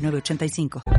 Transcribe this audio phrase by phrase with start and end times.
[0.00, 0.82] 985.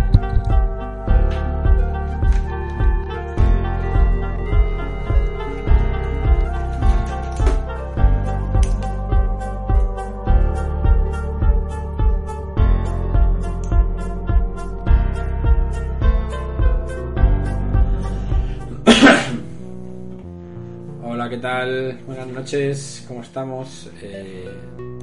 [21.03, 21.99] Hola, ¿qué tal?
[22.05, 23.89] Buenas noches, ¿cómo estamos?
[24.01, 24.49] Eh,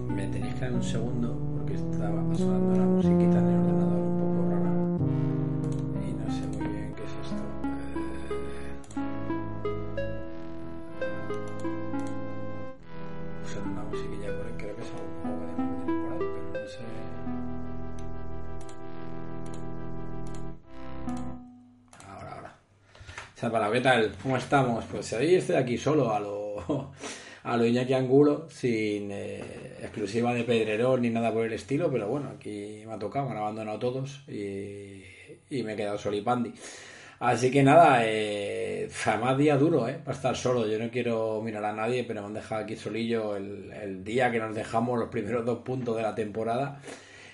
[0.09, 3.88] me tenéis que dar un segundo porque estaba sonando la musiquita en el ordenador
[13.99, 15.57] Musiquilla por ahí, creo que es juego de ahí,
[16.53, 16.79] pero no sé.
[22.07, 23.73] Ahora, ahora.
[23.73, 24.15] ¿qué tal?
[24.23, 24.85] ¿Cómo estamos?
[24.85, 26.93] Pues hoy estoy aquí solo a lo,
[27.43, 32.07] a lo Iñaki Angulo, sin eh, exclusiva de Pedrerón ni nada por el estilo, pero
[32.07, 35.03] bueno, aquí me ha tocado, me han abandonado todos y,
[35.51, 36.53] y me he quedado solipandi.
[37.21, 39.99] Así que nada, eh, jamás día duro, ¿eh?
[40.05, 40.67] Para estar solo.
[40.69, 44.39] Yo no quiero mirar a nadie, pero me han dejado aquí solillo el, día que
[44.39, 46.81] nos dejamos los primeros dos puntos de la temporada.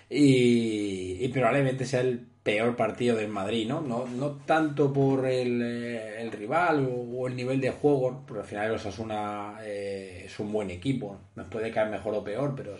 [0.08, 3.80] Y, y probablemente sea el peor partido del Madrid, ¿no?
[3.80, 8.66] No, no tanto por el, eh, rival o, el nivel de juego, porque al final
[8.66, 11.18] el Osasuna eh, es un buen equipo.
[11.36, 12.76] Nos puede caer mejor o peor, pero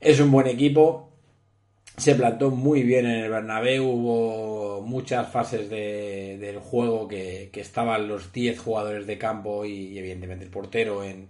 [0.00, 1.13] es un buen equipo
[1.96, 7.60] se plantó muy bien en el Bernabéu, hubo muchas fases de, del juego que, que,
[7.60, 11.28] estaban los 10 jugadores de campo y, evidentemente el portero en,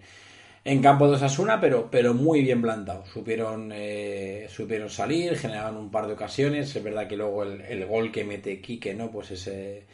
[0.64, 3.10] en, campo de Osasuna, pero, pero muy bien plantados.
[3.10, 6.74] Supieron, eh, supieron salir, generaron un par de ocasiones.
[6.74, 9.10] Es verdad que luego el, el gol que mete Quique, ¿no?
[9.10, 9.84] Pues ese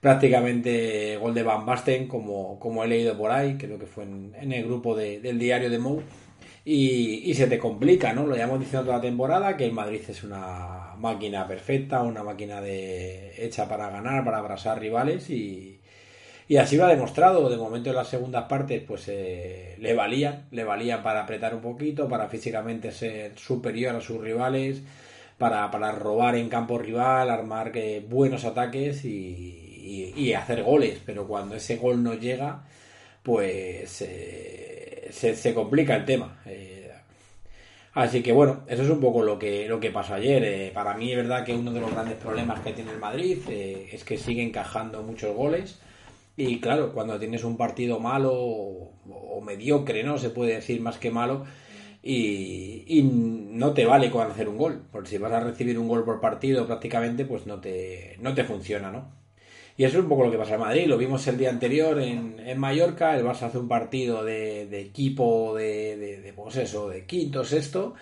[0.00, 4.32] prácticamente gol de Van Basten, como, como he leído por ahí, creo que fue en,
[4.40, 6.02] en el grupo de, del diario de Mou
[6.70, 8.26] y, y, se te complica, ¿no?
[8.26, 12.60] Lo llevamos diciendo toda la temporada, que el Madrid es una máquina perfecta, una máquina
[12.60, 15.80] de hecha para ganar, para abrazar rivales y,
[16.46, 17.48] y así lo ha demostrado.
[17.48, 21.62] De momento en las segundas partes, pues eh, le valía, le valía para apretar un
[21.62, 24.82] poquito, para físicamente ser superior a sus rivales,
[25.38, 31.00] para, para robar en campo rival, armar eh, buenos ataques y, y, y, hacer goles.
[31.06, 32.64] Pero cuando ese gol no llega,
[33.22, 34.02] pues...
[34.02, 36.40] Eh, se, se, complica el tema.
[36.46, 36.90] Eh,
[37.94, 40.42] así que bueno, eso es un poco lo que, lo que pasó ayer.
[40.44, 43.38] Eh, para mí es verdad que uno de los grandes problemas que tiene el Madrid
[43.48, 45.80] eh, es que sigue encajando muchos goles.
[46.36, 50.18] Y claro, cuando tienes un partido malo o, mediocre, ¿no?
[50.18, 51.44] Se puede decir más que malo.
[52.02, 54.82] Y, y, no te vale con hacer un gol.
[54.92, 58.44] Porque si vas a recibir un gol por partido prácticamente, pues no te, no te
[58.44, 59.17] funciona, ¿no?
[59.78, 60.86] Y eso es un poco lo que pasa en Madrid.
[60.88, 63.16] Lo vimos el día anterior en, en Mallorca.
[63.16, 67.44] El Barça hace un partido de, de equipo de, de, de, pues eso, de quinto,
[67.44, 67.94] sexto.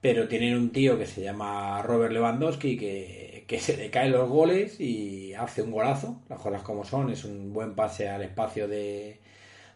[0.00, 4.28] Pero tienen un tío que se llama Robert Lewandowski que, que se le caen los
[4.28, 6.22] goles y hace un golazo.
[6.28, 7.10] Las cosas como son.
[7.10, 9.18] Es un buen pase al espacio de,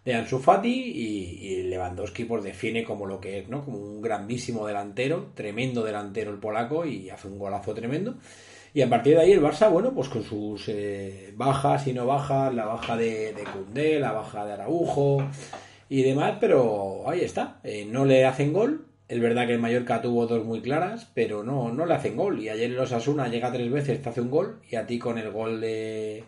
[0.05, 3.65] de Ansu Fati y, y, Lewandowski pues define como lo que es, ¿no?
[3.65, 8.15] Como un grandísimo delantero, tremendo delantero el polaco y hace un golazo tremendo.
[8.75, 12.07] Y a partir de ahí el Barça, bueno, pues con sus eh, bajas y no
[12.07, 13.35] bajas, la baja de,
[13.73, 15.23] de la baja de Araujo
[15.91, 17.61] y demás, pero ahí está.
[17.65, 18.87] Eh, no le hacen gol.
[19.09, 22.41] Es verdad que el Mallorca tuvo dos muy claras, pero no, no le hacen gol.
[22.41, 25.19] Y ayer los Asuna llega tres veces, te hace un gol, y a ti con
[25.19, 26.25] el gol de,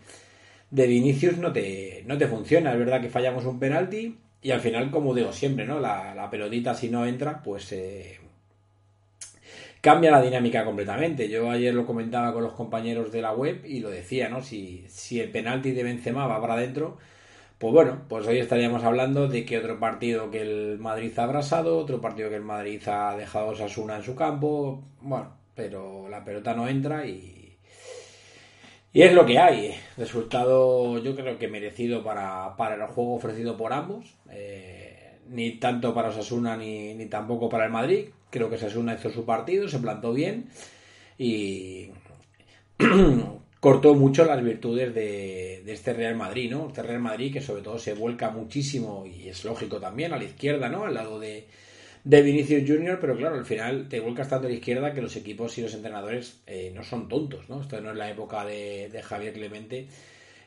[0.69, 2.73] de Vinicius no te, no te funciona.
[2.73, 5.79] Es verdad que fallamos un penalti, y al final, como digo siempre, ¿no?
[5.79, 8.19] La, la pelotita si no entra, pues eh,
[9.85, 11.29] cambia la dinámica completamente.
[11.29, 14.41] Yo ayer lo comentaba con los compañeros de la web y lo decía, ¿no?
[14.41, 16.97] Si, si el penalti de Benzema va para adentro,
[17.59, 21.77] pues bueno, pues hoy estaríamos hablando de que otro partido que el Madrid ha abrasado,
[21.77, 26.55] otro partido que el Madrid ha dejado Sasuna en su campo, bueno, pero la pelota
[26.55, 27.55] no entra y,
[28.91, 29.75] y es lo que hay.
[29.97, 34.15] Resultado yo creo que merecido para, para el juego ofrecido por ambos.
[34.31, 34.95] Eh,
[35.27, 38.09] ni tanto para Osasuna ni, ni tampoco para el Madrid.
[38.35, 40.49] Creo que Sasuna hizo su partido, se plantó bien
[41.17, 41.87] y
[43.61, 46.67] cortó mucho las virtudes de, este Real Madrid, ¿no?
[46.67, 50.25] Este Real Madrid que sobre todo se vuelca muchísimo y es lógico también a la
[50.25, 50.83] izquierda, ¿no?
[50.83, 51.47] Al lado de,
[52.03, 55.15] de Vinicius Junior, pero claro, al final te vuelcas tanto a la izquierda que los
[55.15, 57.61] equipos y los entrenadores eh, no son tontos, ¿no?
[57.61, 59.87] Esto no es la época de, Javier Clemente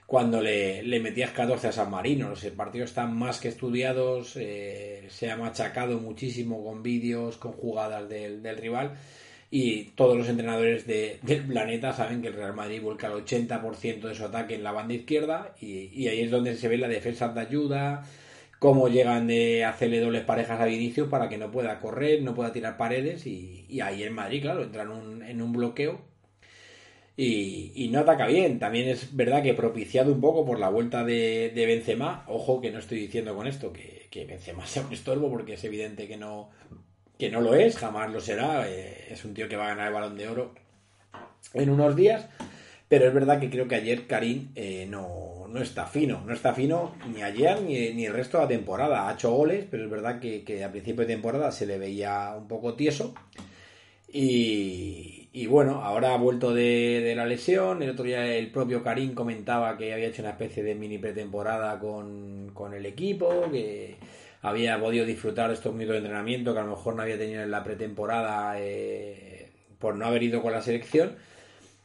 [0.08, 2.30] cuando le, metías 14 a San Marino.
[2.30, 8.08] Los partidos están más que estudiados, eh, se ha machacado muchísimo con vídeos, con jugadas
[8.08, 8.96] del, rival
[9.50, 14.14] y todos los entrenadores del planeta saben que el Real Madrid vuelca el 80% de
[14.14, 17.28] su ataque en la banda izquierda y, y ahí es donde se ve la defensa
[17.28, 18.02] de ayuda,
[18.58, 22.54] cómo llegan de hacerle dobles parejas a Vinicius para que no pueda correr, no pueda
[22.54, 26.07] tirar paredes y, ahí en Madrid, claro, entra en un, en un bloqueo
[27.20, 28.60] y, no ataca bien.
[28.60, 32.70] También es verdad que propiciado un poco por la vuelta de, de Benzema, ojo que
[32.70, 36.16] no estoy diciendo con esto que, que Benzema sea un estorbo porque es evidente que
[36.16, 36.50] no,
[37.18, 39.88] que no lo es, jamás lo será, eh, es un tío que va a ganar
[39.88, 40.54] el balón de oro
[41.54, 42.28] en unos días,
[42.88, 46.22] pero es verdad que creo que ayer Karim eh, no, no, está fino.
[46.24, 49.08] No está fino ni ayer ni, ni, el resto de la temporada.
[49.08, 52.34] Ha hecho goles, pero es verdad que, que a principio de temporada se le veía
[52.38, 53.12] un poco tieso.
[54.10, 57.80] Y, y bueno, ahora ha vuelto de, de, la lesión.
[57.80, 61.78] El otro día el propio Karim comentaba que había hecho una especie de mini pretemporada
[61.78, 63.94] con, con el equipo, que
[64.42, 67.42] había podido disfrutar de estos minutos de entrenamiento que a lo mejor no había tenido
[67.42, 71.14] en la pretemporada eh, por no haber ido con la selección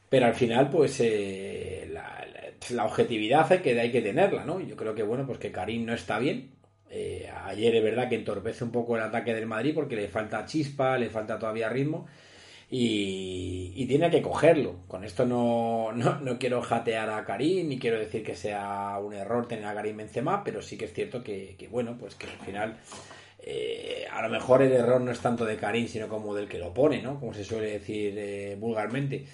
[0.09, 4.59] pero al final pues eh, la, objetividad hay que, hay que tenerla, ¿no?
[4.59, 6.51] Yo creo que bueno, pues que Karim no está bien.
[6.89, 10.45] Eh, ayer es verdad que entorpece un poco el ataque del Madrid porque le falta
[10.45, 12.07] chispa, le falta todavía ritmo
[12.69, 14.77] y, tiene que cogerlo.
[14.87, 19.47] Con esto no, no, quiero jatear a Karim ni quiero decir que sea un error
[19.47, 22.77] tener a Karim Benzema, pero sí que es cierto que, bueno, pues que al final
[23.39, 26.59] eh, a lo mejor el error no es tanto de Karim sino como del que
[26.59, 27.19] lo pone, ¿no?
[27.19, 29.25] Como se suele decir vulgarmente.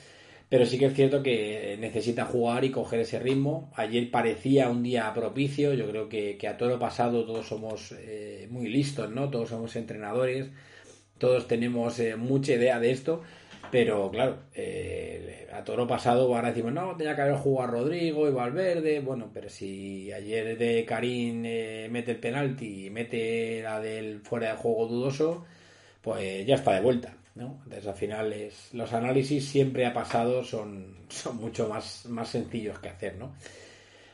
[0.49, 3.71] Pero sí que es cierto que necesita jugar y coger ese ritmo.
[3.75, 5.75] Ayer parecía un día propicio.
[5.75, 9.29] Yo creo que, a todo lo pasado todos somos eh, muy listos, ¿no?
[9.29, 10.49] Todos somos entrenadores.
[11.19, 13.21] Todos tenemos eh, mucha idea de esto.
[13.71, 18.27] Pero claro, eh, a todo lo pasado ahora decimos, no, tenía que haber jugado Rodrigo
[18.27, 18.99] y Valverde.
[19.01, 21.41] Bueno, pero si ayer de Karim
[21.91, 25.45] mete el penalti y mete la del fuera de juego dudoso,
[26.01, 27.13] pues ya está de vuelta.
[27.35, 28.35] Entonces, al final,
[28.73, 33.33] los análisis siempre ha pasado son, son mucho más, más sencillos que hacer, ¿no?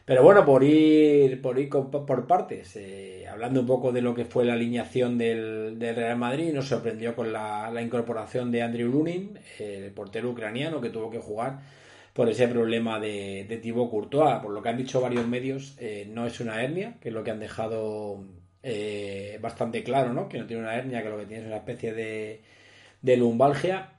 [0.06, 4.26] Pero bueno, por ir por, ir por partes, eh, hablando un poco de lo que
[4.26, 9.92] fue la alineación del, Real Madrid, nos sorprendió con la, incorporación de Andrew Lunin, el
[9.92, 11.60] portero ucraniano que tuvo que jugar
[12.14, 14.42] por ese problema de, de Thibaut Courtois.
[14.44, 17.24] Por lo que han dicho varios medios, eh, no es una hernia, que es lo
[17.24, 18.24] que han dejado
[18.62, 20.30] eh, bastante claro, ¿no?
[20.30, 22.42] Que no tiene una hernia, que lo que tiene es una especie de
[23.06, 23.92] de lumbalgia,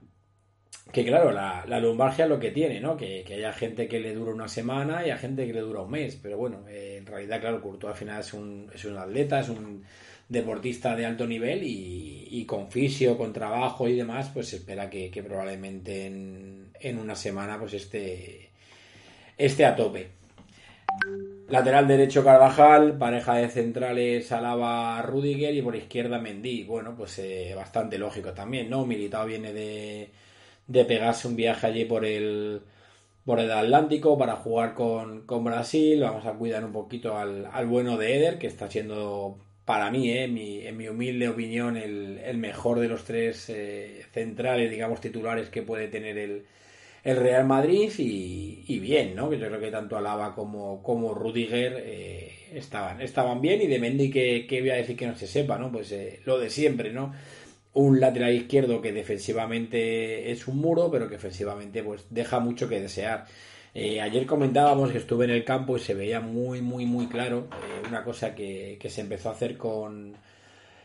[0.92, 2.96] que claro, la, la lumbalgia es lo que tiene, ¿no?
[2.96, 5.90] Que, haya gente que le dura una semana y hay gente que le dura un
[5.90, 9.40] mes, pero bueno, eh, en realidad, claro, Courtois al final es un, es un atleta,
[9.40, 9.84] es un
[10.28, 15.10] deportista de alto nivel y, con fisio, con trabajo y demás, pues se espera que,
[15.26, 18.50] probablemente en, en, una semana pues esté,
[19.36, 20.08] esté a tope.
[21.48, 26.64] Lateral derecho Carvajal, pareja de centrales Alaba Rudiger y por izquierda Mendy.
[26.64, 28.84] Bueno, pues eh, bastante lógico también, ¿no?
[28.86, 30.10] Militao viene de,
[30.66, 32.62] de pegarse un viaje allí por el
[33.24, 36.00] por el Atlántico para jugar con, Brasil.
[36.00, 40.24] Vamos a cuidar un poquito al, bueno de Eder, que está siendo para mí, eh,
[40.24, 45.62] en mi humilde opinión, el, el mejor de los tres eh, centrales, digamos, titulares que
[45.62, 46.46] puede tener el,
[47.06, 49.30] el Real Madrid y, bien, ¿no?
[49.30, 53.78] Que yo creo que tanto Alaba como, como Rudiger eh, estaban, estaban bien y de
[53.78, 55.70] Mendy que, voy a decir que no se sepa, ¿no?
[55.70, 57.14] Pues eh, lo de siempre, ¿no?
[57.76, 62.80] Un lateral izquierdo que defensivamente es un muro, pero que ofensivamente pues deja mucho que
[62.80, 63.26] desear.
[63.74, 67.48] Eh, ayer comentábamos que estuve en el campo y se veía muy, muy, muy claro
[67.86, 70.14] una cosa que, que se empezó a hacer con,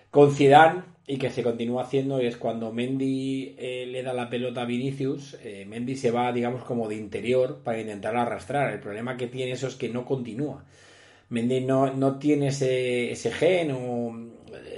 [0.10, 4.64] con Zidane y que se continúa haciendo es cuando Mendy eh, le da la pelota
[4.64, 8.74] a Vinicius, eh, Mendy se va, digamos, como de interior para intentar arrastrar.
[8.74, 10.66] El problema que tiene eso es que no continúa.
[11.30, 14.14] Mendy no, no tiene ese, ese gen o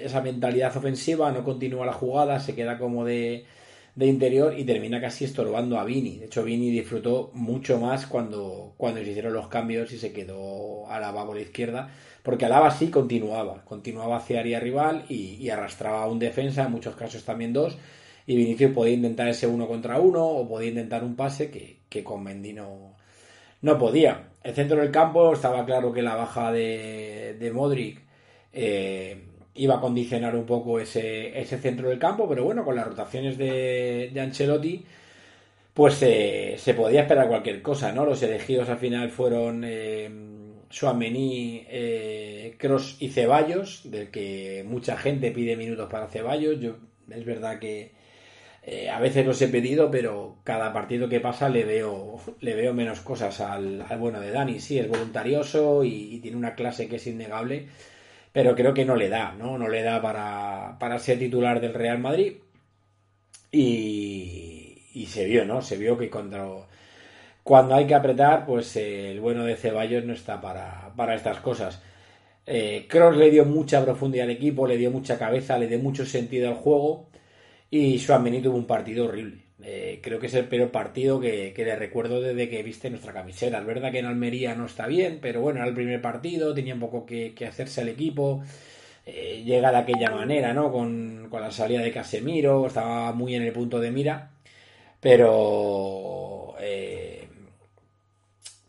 [0.02, 3.46] esa mentalidad ofensiva, no continúa la jugada, se queda como de,
[3.96, 6.18] de interior y termina casi estorbando a Vini.
[6.18, 10.90] De hecho, Vini disfrutó mucho más cuando, cuando se hicieron los cambios y se quedó
[10.90, 11.90] a la por la izquierda
[12.24, 16.96] porque Alaba sí continuaba, continuaba hacia área rival y, arrastraba a un defensa, en muchos
[16.96, 17.78] casos también dos,
[18.26, 22.24] y Vinicius podía intentar ese uno contra uno o podía intentar un pase que, con
[22.24, 24.30] Mendy no, podía.
[24.42, 28.02] El centro del campo estaba claro que la baja de, de Modric
[28.54, 29.22] eh,
[29.56, 33.38] iba a condicionar un poco ese, ese, centro del campo, pero bueno, con las rotaciones
[33.38, 34.86] de, de Ancelotti,
[35.74, 38.06] pues eh, se podía esperar cualquier cosa, ¿no?
[38.06, 39.64] Los elegidos al final fueron...
[39.66, 40.10] Eh,
[40.74, 46.60] Suamení, eh, Cross y Ceballos, del que mucha gente pide minutos para Ceballos.
[46.60, 46.78] Yo,
[47.12, 47.92] es verdad que
[48.64, 52.74] eh, a veces los he pedido, pero cada partido que pasa le veo, le veo
[52.74, 54.60] menos cosas al, bueno de Dani.
[54.60, 57.68] Sí, es voluntarioso y, tiene una clase que es innegable,
[58.34, 59.58] pero creo que no le da, ¿no?
[59.58, 62.34] No le da para, para ser titular del Real Madrid.
[63.52, 65.62] Y, y se vio, ¿no?
[65.62, 66.68] Se vio que cuando,
[67.76, 71.82] hay que apretar, pues eh, el bueno de Ceballos no está para, para estas cosas.
[72.46, 76.06] Eh, Cross le dio mucha profundidad al equipo, le dio mucha cabeza, le dio mucho
[76.06, 77.08] sentido al juego
[77.70, 79.43] y Suamení tuvo un partido horrible.
[79.62, 83.60] Eh, creo que es el peor partido que, le recuerdo desde que viste nuestra camiseta.
[83.60, 86.74] Es verdad que en Almería no está bien, pero bueno, era el primer partido, tenía
[86.74, 88.44] un poco que, hacerse al equipo.
[89.06, 90.72] llega de aquella manera, ¿no?
[90.72, 94.32] Con, con, la salida de Casemiro, estaba muy en el punto de mira.
[95.04, 96.56] Pero.
[96.62, 97.28] Eh,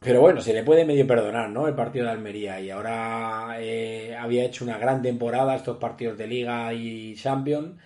[0.00, 1.68] pero bueno, se le puede medio perdonar, ¿no?
[1.68, 2.60] El partido de Almería.
[2.60, 7.80] Y ahora eh, había hecho una gran temporada estos partidos de Liga y Champions.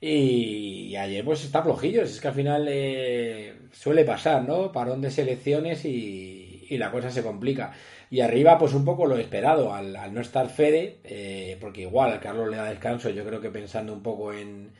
[0.00, 2.02] Y, ayer pues está flojillo.
[2.02, 4.72] Es que al final eh, suele pasar, ¿no?
[4.72, 7.72] Parón de selecciones y, y, la cosa se complica.
[8.10, 12.20] Y arriba, pues un poco lo esperado, al, al no estar Fede, porque igual a
[12.20, 14.72] Carlos le da descanso, yo creo que pensando un poco en,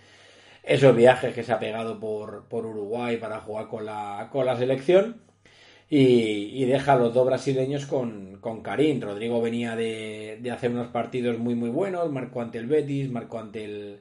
[0.62, 4.56] esos viajes que se ha pegado por, por Uruguay para jugar con la, con la
[4.56, 5.22] selección.
[5.92, 9.00] Y, deja a los dos brasileños con, con Karim.
[9.00, 13.40] Rodrigo venía de, de, hacer unos partidos muy muy buenos, marcó ante el Betis, marcó
[13.40, 14.00] ante el,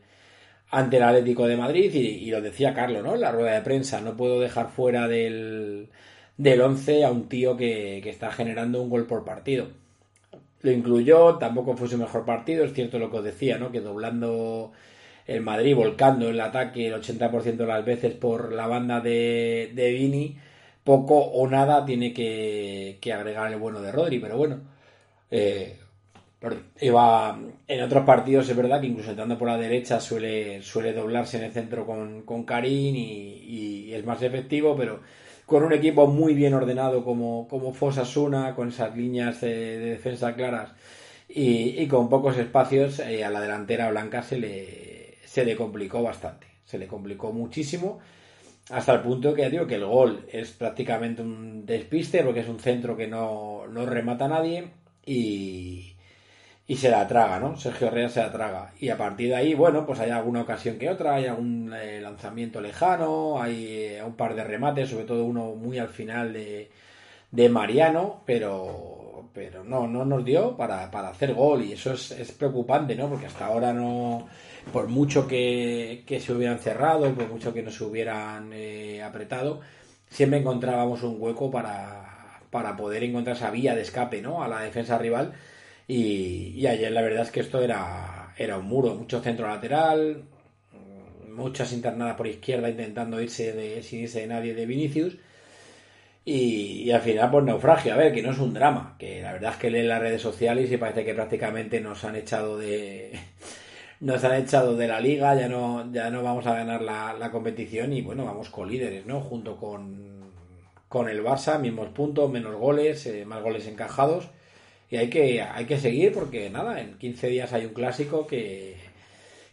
[0.71, 3.15] ante el Atlético de Madrid y, lo decía Carlos, ¿no?
[3.15, 5.89] En la rueda de prensa, no puedo dejar fuera del,
[6.37, 9.67] del 11 a un tío que, que está generando un gol por partido.
[10.61, 13.71] Lo incluyó, tampoco fue su mejor partido, es cierto lo que os decía, ¿no?
[13.71, 14.71] Que doblando
[15.27, 19.91] el Madrid volcando el ataque el 80% de las veces por la banda de, de
[19.91, 20.37] Vini,
[20.83, 24.61] poco o nada tiene que, agregar el bueno de Rodri, pero bueno,
[25.29, 25.77] eh,
[26.79, 31.37] iba en otros partidos es verdad que incluso entrando por la derecha suele, suele doblarse
[31.37, 35.01] en el centro con, con Karim y, es más efectivo, pero
[35.45, 40.71] con un equipo muy bien ordenado como, como Suna, con esas líneas de, defensa claras
[41.27, 46.47] y, con pocos espacios eh, a la delantera blanca se le se le complicó bastante,
[46.65, 47.99] se le complicó muchísimo,
[48.71, 52.59] hasta el punto que digo que el gol es prácticamente un despiste, porque es un
[52.59, 54.71] centro que no, no remata a nadie
[55.05, 55.95] y,
[56.69, 57.57] y se la traga, ¿no?
[57.57, 58.73] Sergio Herrera se la traga.
[58.79, 61.99] Y a partir de ahí, bueno, pues hay alguna ocasión que otra, hay algún eh,
[61.99, 66.69] lanzamiento lejano, hay eh, un par de remates, sobre todo uno muy al final de,
[67.31, 72.11] de Mariano, pero, pero no, no nos dio para, para hacer gol y eso es,
[72.11, 73.09] es preocupante, ¿no?
[73.09, 74.27] Porque hasta ahora no
[74.71, 79.61] por mucho que, se hubieran cerrado, por mucho que no se hubieran eh, apretado,
[80.07, 84.43] siempre encontrábamos un hueco para, para, poder encontrar esa vía de escape ¿no?
[84.43, 85.33] a la defensa rival.
[85.89, 90.23] Y, ayer la verdad es que esto era, era un muro, mucho centro lateral,
[91.27, 95.17] muchas internadas por izquierda intentando irse de, sin irse de nadie de Vinicius.
[96.23, 97.93] Y, al final, pues naufragio.
[97.93, 100.21] A ver, que no es un drama, que la verdad es que leen las redes
[100.21, 103.19] sociales y parece que prácticamente nos han echado de,
[103.99, 107.93] nos han echado de la liga, ya no, ya no vamos a ganar la, competición
[107.93, 109.21] y bueno, vamos con líderes, ¿no?
[109.21, 110.31] Junto con,
[110.87, 114.29] con el Barça, mismos puntos, menos goles, eh, más goles encajados.
[114.89, 118.75] Y hay que, hay que seguir porque nada, en 15 días hay un clásico que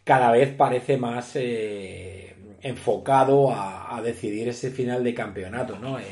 [0.05, 5.99] cada vez parece más eh, enfocado a, decidir ese final de campeonato, ¿no?
[5.99, 6.05] Eh,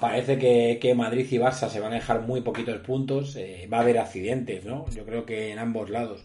[0.00, 3.36] parece que, que, Madrid y Barça se van a dejar muy poquitos puntos,
[3.72, 4.88] va a haber accidentes, ¿no?
[4.90, 6.24] Yo creo que en ambos lados.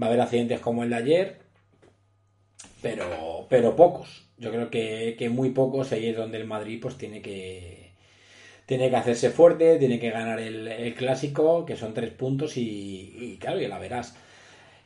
[0.00, 1.38] Va a haber accidentes como el de ayer,
[2.82, 4.28] pero, pero pocos.
[4.38, 5.92] Yo creo que, muy pocos.
[5.92, 7.77] Ahí es donde el Madrid pues tiene que
[8.68, 13.58] tiene que hacerse fuerte, tiene que ganar el, clásico, que son tres puntos y, claro,
[13.58, 14.14] ya la verás.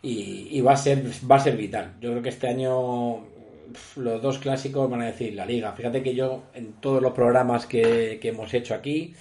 [0.01, 1.95] Y, va a ser va a ser vital.
[2.01, 3.27] Yo creo que este año
[3.97, 5.73] los dos clásicos van a decir la liga.
[5.73, 9.15] Fíjate que yo en todos los programas que, hemos hecho aquí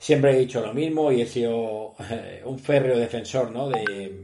[0.00, 3.68] siempre he dicho lo mismo y he sido eh, un férreo defensor ¿no?
[3.68, 4.20] de,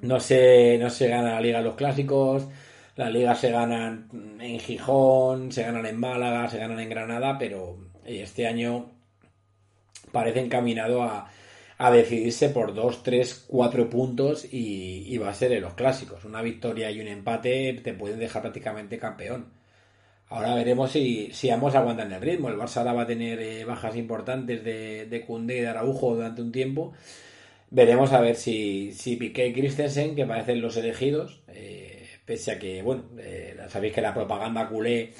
[0.00, 2.48] no se, no se gana la liga en los clásicos,
[2.96, 4.08] las ligas se ganan
[4.40, 8.90] en Gijón, se ganan en Málaga, se ganan en Granada, pero este año
[10.12, 11.30] parece encaminado a,
[11.78, 16.24] a decidirse por dos, tres, cuatro puntos y, va a ser en los clásicos.
[16.24, 19.52] Una victoria y un empate te pueden dejar prácticamente campeón.
[20.28, 22.48] Ahora veremos si, si ambos aguantan el ritmo.
[22.48, 26.42] El Barça va a tener eh, bajas importantes de, de Cundé y de Araujo durante
[26.42, 26.92] un tiempo
[27.70, 32.58] Veremos a ver si, si Piqué y Christensen, que parecen los elegidos, eh, pese a
[32.58, 35.12] que, bueno, eh, sabéis que la propaganda culé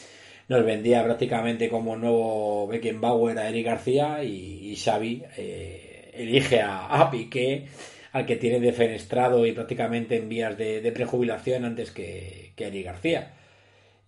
[0.48, 7.10] nos vendía prácticamente como nuevo Beckenbauer a Eric García y, Xavi eh, elige a, a,
[7.10, 7.66] Piqué
[8.12, 13.34] al que tiene defenestrado y prácticamente en vías de, prejubilación antes que, Eric García.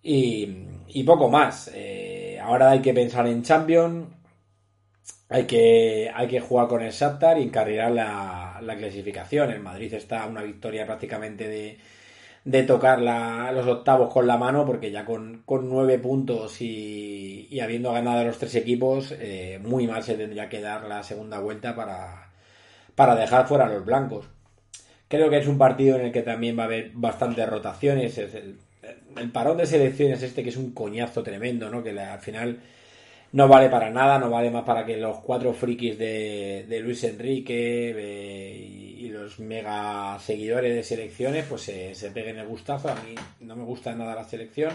[0.03, 4.07] Y, poco más eh, ahora hay que pensar en Champions
[5.31, 9.49] hay que, hay que jugar con el Shakhtar y encarrilar la, la clasificación.
[9.49, 11.77] El Madrid está una victoria prácticamente de
[12.43, 12.99] de tocar
[13.53, 18.37] los octavos con la mano, porque ya con, nueve puntos y, habiendo ganado a los
[18.37, 22.31] tres equipos, eh, muy mal se tendría que dar la segunda vuelta para,
[22.95, 24.27] para dejar fuera a los blancos.
[25.07, 28.17] Creo que es un partido en el que también va a haber bastantes rotaciones.
[28.17, 28.57] Es el,
[29.17, 31.83] el parón de selecciones este que es un coñazo tremendo, ¿no?
[31.83, 32.59] Que al final
[33.33, 37.03] no vale para nada, no vale más para que los cuatro frikis de, de Luis
[37.03, 42.89] Enrique y, los mega seguidores de selecciones pues se, peguen el gustazo.
[42.89, 44.71] A mí no me gusta nada la selección,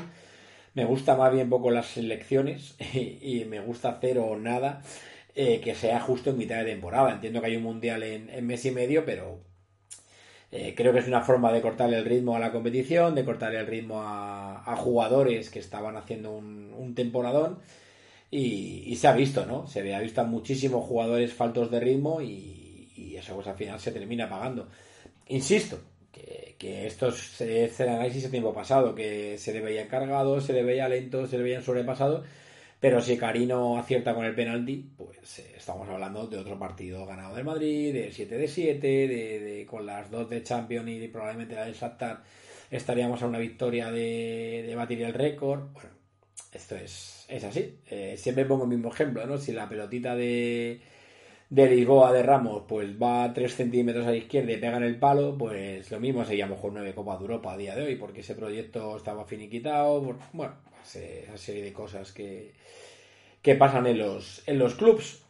[0.75, 4.83] me gusta más bien poco las selecciones y, me gusta cero o nada
[5.35, 7.13] eh, que sea justo en mitad de temporada.
[7.13, 9.41] Entiendo que hay un mundial en, mes y medio, pero
[10.53, 13.59] eh, creo que es una forma de cortarle el ritmo a la competición, de cortarle
[13.59, 17.59] el ritmo a, jugadores que estaban haciendo un temporadón
[18.31, 19.67] y, se ha visto, ¿no?
[19.67, 23.93] Se ha visto a muchísimos jugadores faltos de ritmo y, eso pues al final se
[23.93, 24.69] termina pagando.
[25.29, 25.79] Insisto,
[26.13, 30.63] que, esto es el análisis de tiempo pasado, que se le veía cargado, se le
[30.63, 32.25] veía lento, se le veía sobrepasado,
[32.81, 37.35] pero si Carino acierta con el penalti, pues eh, estamos hablando de otro partido ganado
[37.35, 41.65] del Madrid, de 7 de 7, de, con las dos de Champions y probablemente la
[41.65, 42.23] de Shakhtar
[42.71, 45.73] estaríamos a una victoria de, de batir el récord.
[45.73, 45.91] Bueno,
[46.53, 47.79] esto es es así.
[47.91, 49.39] Eh, siempre pongo el mismo ejemplo, ¿no?
[49.39, 50.81] Si la pelotita de,
[51.51, 54.99] de Lisboa de Ramos pues va 3 centímetros a la izquierda y pega en el
[54.99, 58.21] palo, pues lo mismo seguíamos con nueve Copas de Europa a día de hoy, porque
[58.21, 60.01] ese proyecto estaba finiquitado,
[60.33, 60.55] bueno,
[60.85, 62.53] esa serie de cosas que,
[63.43, 65.23] que pasan en los, en los clubs.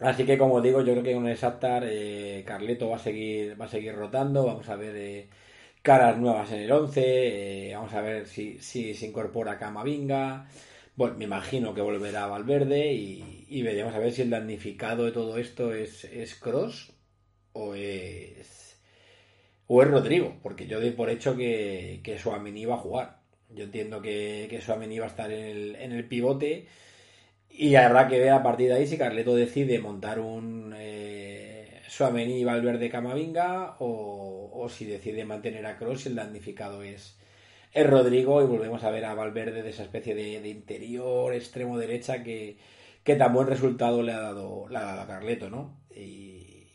[0.00, 3.60] Así que como digo, yo creo que con el Shakhtar eh, Carleto va a seguir
[3.60, 5.28] va a seguir rotando, vamos a ver eh,
[5.82, 10.48] caras nuevas en el 11, vamos a ver si, si se incorpora Camavinga,
[10.96, 15.38] bueno, me imagino que volverá Valverde y, veremos a ver si el damnificado de todo
[15.38, 16.92] esto es, es Cross
[17.52, 18.78] o es,
[19.66, 23.20] o es Rodrigo, porque yo doy por hecho que, que Suamení va a jugar.
[23.50, 26.66] Yo entiendo que, que Suamení va a estar en el, en el pivote
[27.50, 32.44] y habrá que ver a partir de ahí si Carleto decide montar un eh, Suamení
[32.44, 37.18] Valverde Camavinga o, o si decide mantener a Cross y el damnificado es,
[37.72, 42.22] es Rodrigo y volvemos a ver a Valverde de esa especie de, interior extremo derecha
[42.22, 42.58] que,
[43.04, 45.80] tan buen resultado le ha dado, la a Carleto, ¿no?
[45.94, 46.68] Y,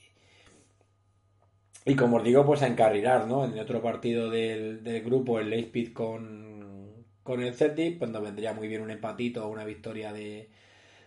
[1.85, 3.45] y como os digo, pues a encarrilar, ¿no?
[3.45, 8.81] En otro partido del, grupo, el Leipzig con, con el Celtic, cuando vendría muy bien
[8.81, 10.49] un empatito o una victoria de,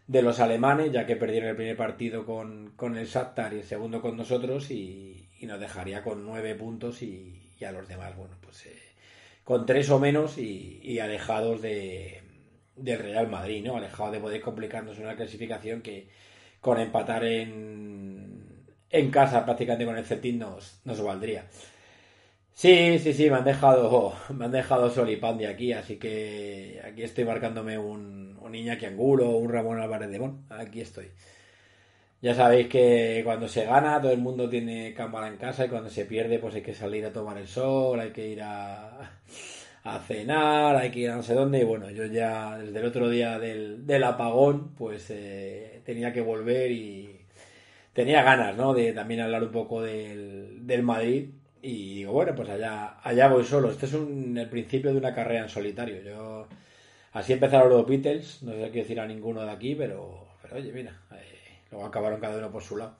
[0.07, 3.64] de los alemanes, ya que perdieron el primer partido con, con el Shakhtar y el
[3.64, 8.66] segundo con nosotros y, nos dejaría con nueve puntos y, a los demás, bueno, pues...
[8.66, 8.88] Eh,
[9.48, 12.20] con tres o menos y, alejados de,
[12.76, 13.78] del Real Madrid, ¿no?
[13.78, 16.11] Alejados de poder complicarnos una clasificación que
[16.61, 21.46] con empatar en, en casa prácticamente con el nos, nos valdría.
[22.52, 27.24] Sí, sí, sí, me han dejado, me han dejado Solipandi aquí, así que aquí estoy
[27.24, 31.06] marcándome un, un Iñaki Angulo, un Ramón Álvarez de Bon, aquí estoy.
[32.20, 35.88] Ya sabéis que cuando se gana todo el mundo tiene cámara en casa y cuando
[35.90, 39.20] se pierde pues hay que salir a tomar el sol, hay que ir a,
[39.85, 42.87] a cenar, hay que ir a no sé dónde y bueno, yo ya desde el
[42.87, 47.20] otro día del, del apagón pues eh, tenía que volver y
[47.92, 48.74] tenía ganas, ¿no?
[48.74, 51.31] De también hablar un poco del, del Madrid
[51.62, 53.70] y digo, bueno, pues allá, allá voy solo.
[53.70, 56.02] Este es un, el principio de una carrera en solitario.
[56.02, 56.48] Yo
[57.12, 60.72] así empezaron los Beatles, no sé qué decir a ninguno de aquí, pero, pero oye,
[60.72, 61.28] mira, eh,
[61.70, 62.96] Luego acabaron cada uno por su lado.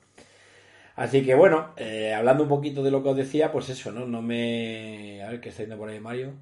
[0.95, 4.05] Así que bueno, eh, hablando un poquito de lo que os decía, pues eso, ¿no?
[4.05, 5.23] No me...
[5.23, 6.33] A ver, ¿qué está yendo por ahí Mario?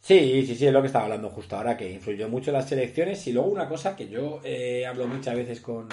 [0.00, 2.68] Sí, sí, sí, es lo que estaba hablando justo ahora, que influyó mucho en las
[2.68, 3.24] selecciones.
[3.28, 5.88] Y luego una cosa que yo eh, hablo muchas veces con,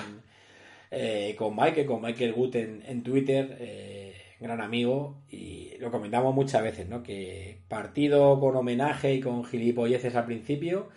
[0.92, 6.64] eh, con Mike, con Michael Gut en, Twitter, eh, gran amigo, y lo comentamos muchas
[6.64, 7.04] veces, ¿no?
[7.04, 10.90] Que partido con homenaje y con gilipolleces al principio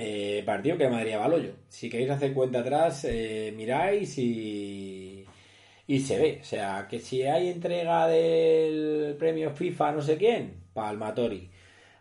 [0.00, 1.54] eh, partido que Madrid Baloyo.
[1.68, 5.24] Si queréis hacer cuenta atrás, eh, miráis y,
[5.88, 6.38] y se ve.
[6.40, 11.50] O sea, que si hay entrega del premio FIFA no sé quién, Palmatori.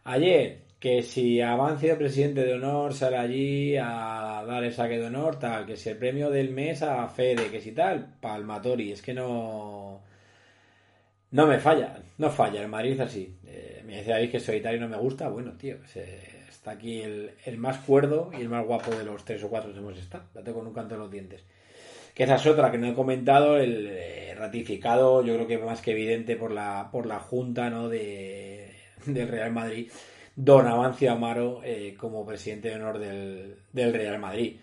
[0.03, 5.07] Ayer, que si avance el presidente de honor sale allí a dar el saque de
[5.07, 8.91] honor, tal, que si el premio del mes a Fede, que si tal, Palmatori.
[8.91, 10.03] Es que no...
[11.31, 13.38] No me falla, no falla, el Madrid es así.
[13.45, 15.77] Eh, me decíais que solitario no me gusta, bueno, tío,
[16.67, 19.97] Aquí el, más cuerdo y el más guapo de los tres o cuatro que hemos
[19.97, 20.25] estado.
[20.34, 21.43] Date con un canto de los dientes.
[22.13, 25.82] Que esa es otra que no he comentado, el eh, ratificado, yo creo que más
[25.82, 27.89] que evidente por la, por la Junta ¿no?
[27.89, 28.71] de,
[29.06, 29.89] del Real Madrid,
[30.36, 34.58] don Amancio Amaro eh, como presidente de honor del, del Real Madrid.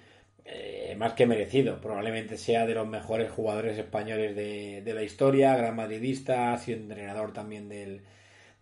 [0.44, 1.80] Eh, más que merecido.
[1.80, 6.78] Probablemente sea de los mejores jugadores españoles de, de la historia, gran madridista, ha sido
[6.78, 8.02] entrenador también del,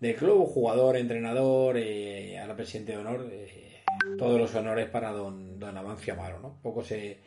[0.03, 3.25] del club, jugador, entrenador, eh, a la presidente de honor.
[3.31, 3.85] Eh,
[4.19, 6.59] todos los honores para don, don Amancio Amaro, ¿no?
[6.61, 7.19] Poco se,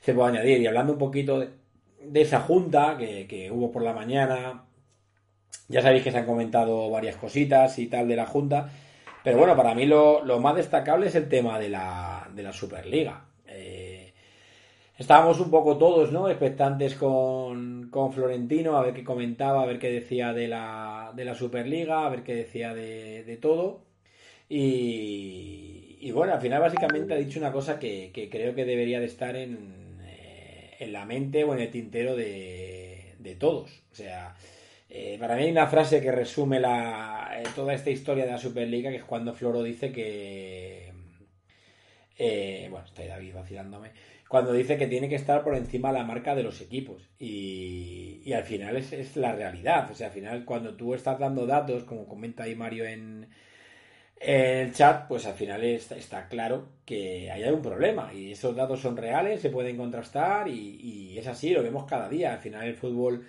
[0.00, 0.60] se puede añadir.
[0.60, 1.48] Y hablando un poquito de,
[2.02, 4.64] de esa junta que, que, hubo por la mañana,
[5.68, 8.68] ya sabéis que se han comentado varias cositas y tal de la junta.
[9.24, 12.52] Pero bueno, para mí lo, lo más destacable es el tema de la, de la
[12.52, 13.24] Superliga.
[14.98, 16.28] Estábamos un poco todos, ¿no?
[16.28, 21.24] Expectantes con, con, Florentino, a ver qué comentaba, a ver qué decía de la, de
[21.24, 23.84] la Superliga, a ver qué decía de, de todo.
[24.48, 28.98] Y, y, bueno, al final básicamente ha dicho una cosa que, que creo que debería
[28.98, 33.70] de estar en, eh, en, la mente o en el tintero de, de todos.
[33.92, 34.34] O sea,
[34.90, 38.38] eh, para mí hay una frase que resume la, eh, toda esta historia de la
[38.38, 40.92] Superliga, que es cuando Floro dice que...
[42.68, 43.92] Bueno, estoy David vacilándome.
[44.28, 47.08] Cuando dice que tiene que estar por encima la marca de los equipos.
[47.18, 49.90] Y, y al final es, es, la realidad.
[49.90, 53.26] O sea, al final cuando tú estás dando datos, como comenta ahí Mario en,
[54.20, 58.12] en el chat, pues al final está, está, claro que hay un problema.
[58.12, 62.08] Y esos datos son reales, se pueden contrastar y, y es así, lo vemos cada
[62.08, 62.34] día.
[62.34, 63.26] Al final el fútbol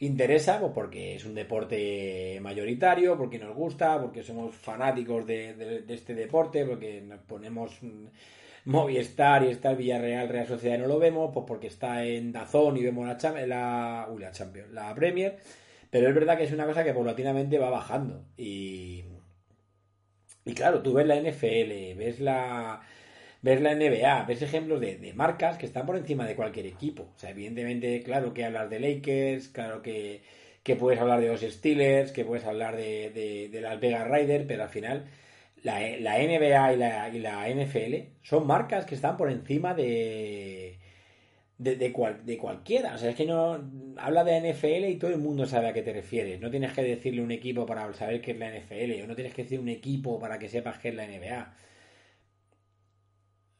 [0.00, 5.82] interesa, pues porque es un deporte mayoritario, porque nos gusta, porque somos fanáticos de, de,
[5.82, 7.80] de este deporte, porque nos ponemos
[8.64, 12.76] Movistar y está el Villarreal, Real Sociedad no lo vemos, pues porque está en Dazón
[12.76, 15.36] y vemos la, la, uy, la Champions, la Premier,
[15.90, 19.04] pero es verdad que es una cosa que paulatinamente va bajando y,
[20.44, 22.80] y claro, tú ves la NFL, ves la
[23.42, 27.10] ves la NBA, ves ejemplos de, de, marcas que están por encima de cualquier equipo.
[27.16, 30.22] O sea, evidentemente, claro que hablas de Lakers, claro que,
[30.62, 34.44] que puedes hablar de los Steelers, que puedes hablar de, de, de las Vegas Raiders,
[34.46, 35.06] pero al final
[35.62, 40.78] la, la NBA y la, y la, NFL son marcas que están por encima de,
[41.58, 42.94] de, de, cual, de cualquiera.
[42.94, 43.58] O sea, es que no
[43.96, 46.40] habla de NFL y todo el mundo sabe a qué te refieres.
[46.40, 49.34] No tienes que decirle un equipo para saber qué es la NFL, o no tienes
[49.34, 51.54] que decir un equipo para que sepas qué es la NBA.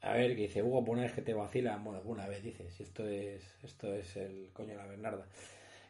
[0.02, 3.42] A ver, que dice, Hugo, vez que te vacilan, bueno, alguna vez dices, esto es,
[3.62, 5.26] esto es el coño de la Bernarda.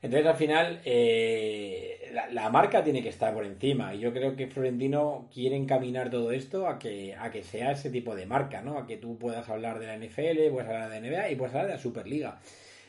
[0.02, 3.94] Entonces, al final, eh, la, marca tiene que estar por encima.
[3.94, 7.90] Y yo creo que Florentino quiere encaminar todo esto a que, a que sea ese
[7.90, 8.78] tipo de marca, ¿no?
[8.78, 11.54] A que tú puedas hablar de la NFL, puedas hablar de la NBA y puedas
[11.54, 12.40] hablar de la Superliga.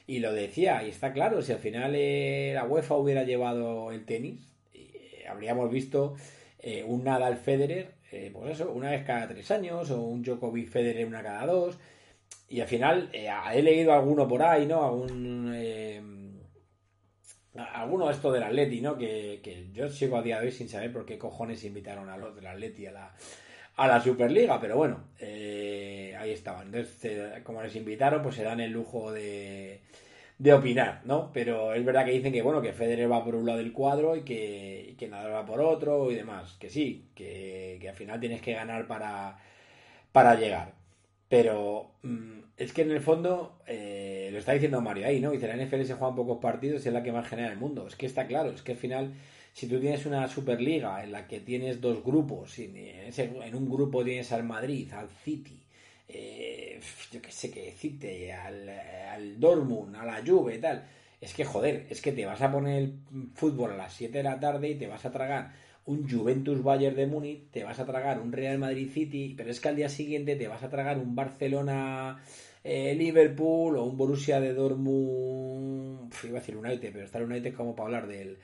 [0.08, 4.06] Y lo decía, y está claro, si al final eh, la UEFA hubiera llevado el
[4.06, 6.16] tenis, eh, habríamos visto
[6.60, 10.70] eh, un Nadal Federer, eh, pues eso, una vez cada tres años, o un Djokovic
[10.70, 11.78] Federer una cada dos.
[12.50, 14.84] Y al final, he leído alguno por ahí, ¿no?
[14.84, 16.23] Algún.
[17.56, 18.98] Eh, alguno de estos del Atleti, ¿no?
[18.98, 22.36] Que, yo sigo a día de hoy sin saber por qué cojones invitaron a los
[22.36, 23.14] del Atleti a la,
[23.76, 26.68] a la Superliga, pero bueno, eh, ahí estaban.
[26.68, 29.82] Entonces, como les invitaron, pues se dan el lujo de,
[30.38, 31.32] de opinar, ¿no?
[31.34, 34.16] Pero es verdad que dicen que, bueno, que Federer va por un lado del cuadro
[34.16, 36.56] y que, Nadal va por otro y demás.
[36.60, 39.38] Que sí, que, que al final tienes que ganar para,
[40.12, 40.74] para llegar.
[41.30, 43.83] Pero mmm, es que en el fondo, eh,
[44.34, 45.32] lo está diciendo Mario ahí, ¿no?
[45.32, 47.88] Dice, la NFL se juega pocos partidos y es la que más genera el mundo.
[47.88, 49.14] Es que está claro, es que al final,
[49.54, 54.32] si tú tienes una Superliga en la que tienes dos grupos, en un grupo tienes
[54.32, 55.60] al Madrid, al City,
[56.08, 56.80] eh,
[57.12, 60.86] yo qué sé qué decirte, al, al Dortmund, a la Juve y tal.
[61.22, 62.94] Es que joder, es que te vas a poner el
[63.34, 65.54] fútbol a las 7 de la tarde y te vas a tragar
[65.86, 69.60] un Juventus Bayern de Múnich, te vas a tragar un Real Madrid City, pero es
[69.60, 72.22] que al día siguiente te vas a tragar un Barcelona
[72.64, 77.54] eh, Liverpool o un Borussia de Dortmund, iba a decir United, pero está el United
[77.54, 78.38] como para hablar del,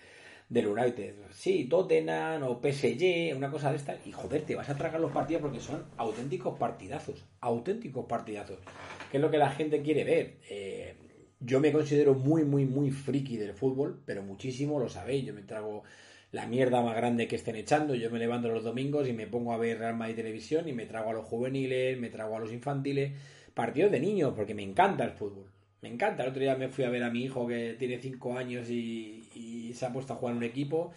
[0.50, 1.16] del United.
[1.32, 3.96] Sí, Tottenham o PSG, una cosa de esta.
[4.06, 7.26] Y joder, te vas a tragar los partidos porque son auténticos partidazos.
[7.40, 8.58] Auténticos partidazos.
[9.12, 10.38] Que es lo que la gente quiere ver.
[10.50, 10.96] Eh,
[11.40, 15.26] yo me considero muy, muy, muy friki del fútbol, pero muchísimo, lo sabéis.
[15.26, 15.84] Yo me trago
[16.32, 17.96] la mierda más grande que estén echando.
[17.96, 20.86] Yo me levanto los domingos y me pongo a ver Real Madrid Televisión y me
[20.86, 23.14] trago a los juveniles, me trago a los infantiles.
[23.60, 25.52] Partidos de niños, porque me encanta el fútbol.
[25.82, 26.24] Me encanta.
[26.24, 29.74] El otro día me fui a ver a mi hijo que tiene 5 años y,
[29.74, 30.94] se ha puesto a jugar en un equipo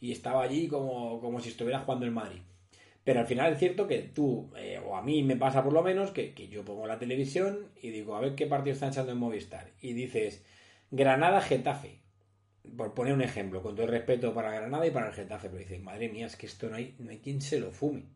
[0.00, 2.40] y estaba allí como, como si estuviera jugando en Madrid.
[3.04, 5.82] Pero al final es cierto que tú, eh, o a mí me pasa por lo
[5.82, 9.18] menos, que, yo pongo la televisión y digo, a ver qué partido están echando en
[9.18, 9.72] Movistar.
[9.82, 10.42] Y dices,
[10.92, 12.00] Granada-Getafe.
[12.78, 15.50] Por poner un ejemplo, con todo el respeto para Granada y para el Getafe.
[15.50, 18.15] Pero dices, madre mía, es que esto no hay, no hay quien se lo fume.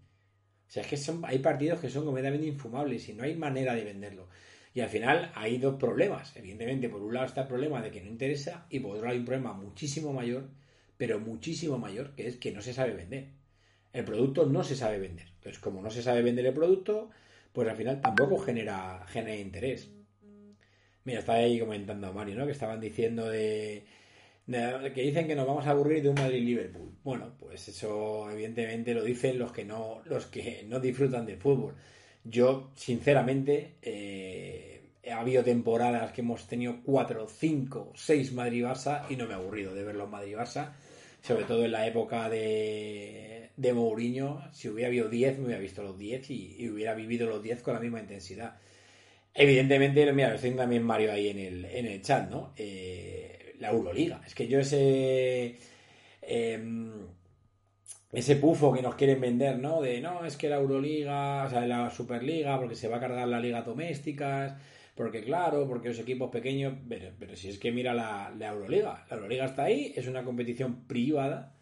[0.71, 3.75] O sea, es que son, hay partidos que son completamente infumables y no hay manera
[3.75, 4.29] de venderlo.
[4.73, 6.37] Y al final hay dos problemas.
[6.37, 9.15] Evidentemente, por un lado está el problema de que no interesa y por otro lado
[9.15, 10.49] hay un problema muchísimo mayor,
[10.97, 13.31] pero muchísimo mayor, que es que no se sabe vender.
[13.93, 15.27] El producto no se sabe vender.
[15.39, 17.11] Entonces, como no se sabe vender el producto,
[17.53, 19.91] pues al final tampoco genera, genera interés.
[21.03, 22.47] Mira, está ahí comentando Mario, ¿no?
[22.47, 23.87] Que estaban diciendo de,
[24.51, 26.91] que dicen que nos vamos a aburrir de un Madrid Liverpool.
[27.05, 31.75] Bueno, pues eso evidentemente lo dicen los que no los que no disfrutan del fútbol.
[32.25, 39.27] Yo, sinceramente, eh, ha habido temporadas que hemos tenido 4, 5, 6 Madrid-Barça y no
[39.27, 40.73] me he aburrido de ver los Madrid-Barça.
[41.23, 44.43] Sobre todo en la época de, de Mourinho.
[44.53, 47.75] Si hubiera habido 10, me hubiera visto los 10 y, hubiera vivido los 10 con
[47.75, 48.57] la misma intensidad.
[49.35, 52.53] Evidentemente, mira, lo estoy también Mario ahí en el, en el chat, ¿no?
[52.57, 54.21] Eh, la Euroliga.
[54.27, 55.57] Es que yo ese...
[56.23, 56.93] Em,
[58.13, 59.81] ese pufo que nos quieren vender, ¿no?
[59.81, 63.29] De no, es que la Euroliga, o sea, la Superliga, porque se va a cargar
[63.29, 64.55] la liga domésticas,
[64.97, 69.17] porque claro, porque los equipos pequeños, pero, pero si es que mira la, Euroliga, la
[69.17, 71.55] Euroliga está ahí, es una competición privada,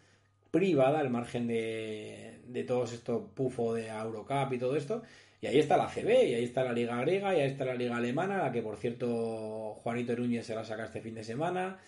[0.51, 5.03] privada al margen de, de todos estos pufos de Eurocup y todo esto,
[5.41, 7.75] y ahí está la CB, y ahí está la liga griega, y ahí está la
[7.75, 11.79] liga alemana, la que por cierto Juanito Núñez se la saca este fin de semana,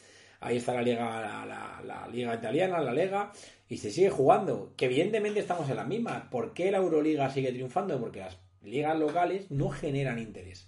[0.41, 3.31] ahí está la liga, la, liga italiana, la Lega,
[3.69, 4.73] y se sigue jugando.
[4.75, 6.29] Que evidentemente estamos en la misma.
[6.29, 7.99] ¿Por qué la Euroliga sigue triunfando?
[7.99, 10.67] Porque las ligas locales no generan interés.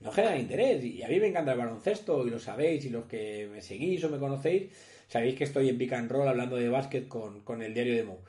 [0.00, 0.82] No generan interés.
[0.82, 4.02] Y a mí me encanta el baloncesto, y lo sabéis, y los que me seguís
[4.04, 4.72] o me conocéis,
[5.08, 8.22] sabéis que estoy en pick and roll hablando de básquet con, el diario de Mo.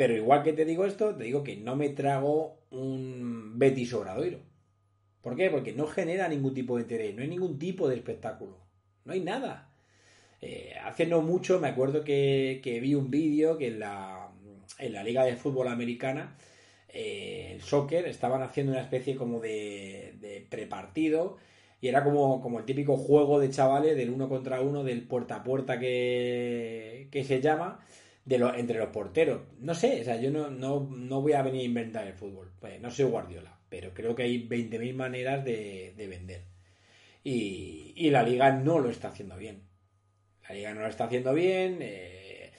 [0.00, 4.38] Pero igual que te digo esto, te digo que no me trago un Betis Obradoiro.
[5.20, 5.50] ¿Por qué?
[5.50, 8.56] Porque no genera ningún tipo de interés, no hay ningún tipo de espectáculo.
[9.04, 9.68] No hay nada.
[10.40, 14.30] Eh, hace no mucho me acuerdo que, vi un vídeo que en la,
[14.78, 16.34] en la Liga de Fútbol Americana,
[16.88, 21.36] eh, el soccer, estaban haciendo una especie como de, de prepartido
[21.82, 25.36] y era como, como el típico juego de chavales del uno contra uno, del puerta
[25.36, 27.84] a puerta que, que se llama,
[28.30, 29.42] de entre los porteros.
[29.58, 32.52] No sé, o sea, yo no, no, no voy a venir a inventar el fútbol,
[32.60, 36.42] pues no soy Guardiola, pero creo que hay 20.000 maneras de, de vender.
[37.24, 39.62] Y, y la liga no lo está haciendo bien.
[40.48, 41.78] La liga no lo está haciendo bien.
[41.80, 42.52] Eh,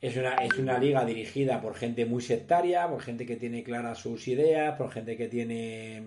[0.00, 3.98] es, una, es una liga dirigida por gente muy sectaria, por gente que tiene claras
[3.98, 6.04] sus ideas, por gente que tiene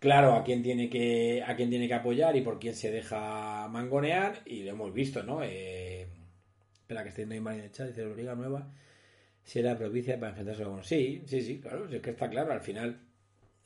[0.00, 3.66] claro a quién tiene que a quién tiene que apoyar y por quién se deja
[3.68, 5.42] mangonear y lo hemos visto, ¿no?
[5.42, 6.06] Eh,
[6.86, 8.68] espera que esté viendo mal en el chat, dice la liga nueva
[9.42, 12.60] si era propicia para enfrentarse con sí, sí, sí, claro, es que está claro, al
[12.60, 13.00] final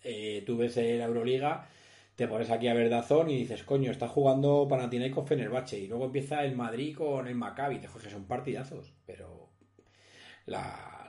[0.03, 1.69] eh, tú ves la Euroliga
[2.17, 6.05] te pones aquí a ver Dazón y dices, coño, está jugando Panathinaikos Fenerbahce y luego
[6.05, 9.49] empieza el Madrid con el Maccabi, te que son partidazos, pero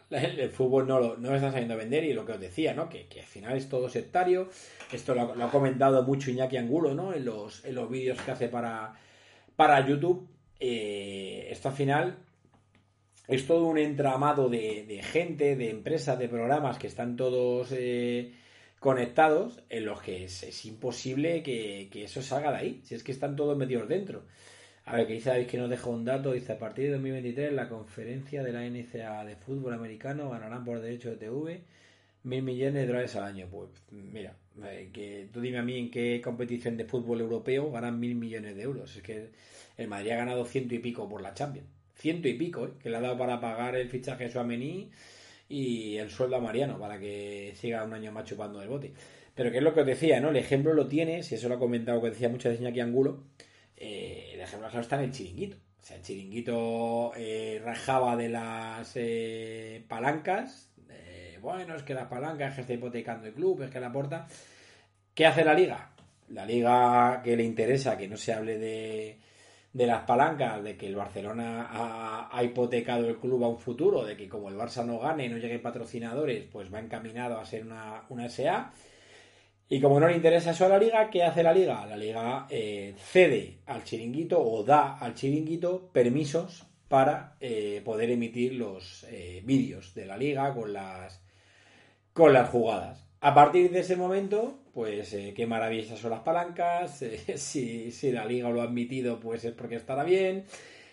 [0.09, 2.87] el, fútbol no lo, no está saliendo a vender y lo que os decía, ¿no?
[2.87, 4.49] Que, al final es todo sectario,
[4.93, 7.13] esto lo, ha comentado mucho Iñaki Angulo, ¿no?
[7.13, 8.93] En los, en los vídeos que hace para,
[9.57, 10.29] para YouTube,
[10.61, 12.17] eh, esto al final
[13.27, 17.71] es todo un entramado de, gente, de empresas, de programas que están todos...
[17.73, 18.33] Eh,
[18.79, 23.35] conectados en los que es, imposible que, eso salga de ahí, si es que están
[23.35, 24.23] todos metidos dentro.
[24.85, 27.53] A ver, que dice David que nos deja un dato, dice a partir de 2023
[27.53, 31.61] la conferencia de la NCA de fútbol americano ganarán por derecho de TV
[32.23, 33.47] mil millones de dólares al año.
[33.49, 37.99] Pues mira, eh, que tú dime a mí en qué competición de fútbol europeo ganan
[37.99, 38.95] mil millones de euros.
[38.95, 39.29] Es que
[39.81, 41.67] el Madrid ha ganado ciento y pico por la Champions.
[41.95, 42.71] Ciento y pico, ¿eh?
[42.81, 44.89] que le ha dado para pagar el fichaje de Suamení
[45.49, 48.93] y el sueldo a Mariano para que siga un año más chupando el bote.
[49.35, 50.29] Pero que es lo que os decía, ¿no?
[50.29, 53.23] El ejemplo lo tienes, y eso lo ha comentado que decía mucho de Iñaki Angulo,
[53.77, 55.57] eh, el ejemplo está en el chiringuito.
[55.57, 58.97] O sea, el chiringuito eh, rajaba de las
[59.87, 60.69] palancas.
[61.41, 64.27] bueno, es que la palanca es que está hipotecando el club, es que la aporta.
[65.13, 65.91] ¿Qué hace la liga?
[66.29, 69.19] La liga que le interesa que no se hable de,
[69.73, 71.67] de las palancas, de que el Barcelona
[72.31, 75.29] ha, hipotecado el club a un futuro, de que como el Barça no gane y
[75.29, 78.73] no llegue patrocinadores, pues va encaminado a ser una, una SA.
[79.69, 81.85] Y como no le interesa eso a la liga, ¿qué hace la liga?
[81.85, 88.55] La liga eh, cede al chiringuito o da al chiringuito permisos para eh, poder emitir
[88.55, 91.23] los eh, vídeos de la liga con las,
[92.11, 93.07] con las jugadas.
[93.21, 98.11] A partir de ese momento, pues eh, qué maravillosas son las palancas, eh, si, si,
[98.11, 100.45] la liga lo ha admitido, pues es porque estará bien,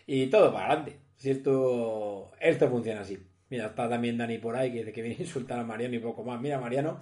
[0.06, 0.96] y todo para adelante.
[1.16, 2.30] Si esto,
[2.70, 3.18] funciona así.
[3.50, 5.98] Mira, está también Dani por ahí que dice que viene a insultar a Mariano y
[5.98, 6.40] poco más.
[6.40, 7.00] Mira, Mariano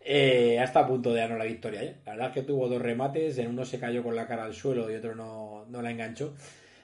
[0.00, 1.82] eh, hasta a punto de ganar la victoria.
[2.06, 4.54] La verdad es que tuvo dos remates, en uno se cayó con la cara al
[4.54, 6.34] suelo y otro no, no la enganchó,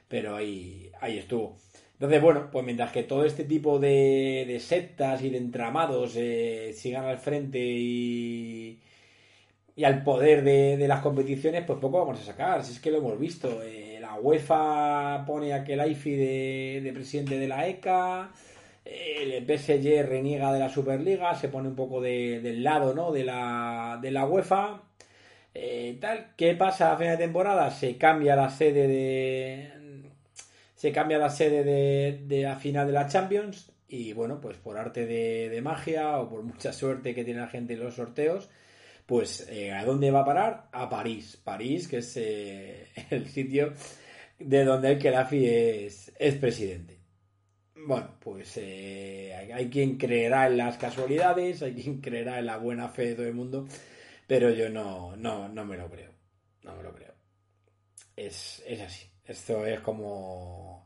[0.09, 1.57] pero ahí, ahí estuvo.
[1.95, 6.73] Entonces, bueno, pues mientras que todo este tipo de, de sectas y de entramados eh,
[6.75, 8.81] sigan al frente y,
[9.77, 12.65] y al poder de, las competiciones, pues poco vamos a sacar.
[12.65, 13.63] Si es que lo hemos visto.
[13.63, 18.31] Eh, la UEFA pone aquel AIFI de, de presidente de la ECA.
[18.85, 23.13] El PSG reniega de la Superliga, se pone un poco del lado ¿no?
[23.13, 24.83] de, la, de la UEFA.
[25.55, 26.35] Eh, tal.
[26.37, 27.71] ¿Qué pasa a fin de temporada?
[27.71, 29.73] Se cambia la sede de.
[30.75, 31.65] Se cambia la sede
[32.19, 33.73] de, la final de la Champions.
[33.89, 37.75] Y bueno, pues por arte de, magia o por mucha suerte que tiene la gente
[37.75, 38.51] en los sorteos,
[39.07, 40.69] pues eh, ¿a dónde va a parar?
[40.73, 41.41] A París.
[41.43, 43.73] París, que es eh, el sitio
[44.39, 46.99] de donde el Kelafi es, es presidente.
[47.87, 53.09] Bueno, pues hay, quien creerá en las casualidades, hay quien creerá en la buena fe
[53.09, 53.67] de todo el mundo,
[54.27, 56.11] pero yo no, no, no me lo creo.
[56.63, 57.13] No me lo creo.
[58.17, 59.07] Es, es así.
[59.27, 60.84] Esto es como...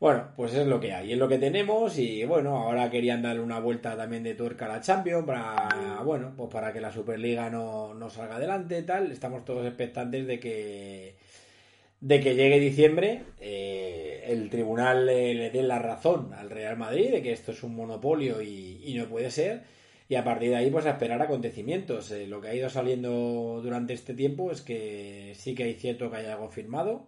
[0.00, 3.40] Bueno, pues es lo que hay, es lo que tenemos y bueno, ahora querían darle
[3.42, 7.50] una vuelta también de tuerca a la Champions para, bueno, pues para que la Superliga
[7.50, 9.10] no, no salga adelante tal.
[9.10, 11.16] Estamos todos expectantes de que
[12.00, 17.22] de que llegue diciembre, eh, el tribunal le, dé la razón al Real Madrid de
[17.22, 19.62] que esto es un monopolio y, no puede ser.
[20.08, 22.10] Y a partir de ahí, pues a esperar acontecimientos.
[22.12, 26.10] Eh, lo que ha ido saliendo durante este tiempo es que sí que hay cierto
[26.10, 27.06] que hay algo firmado,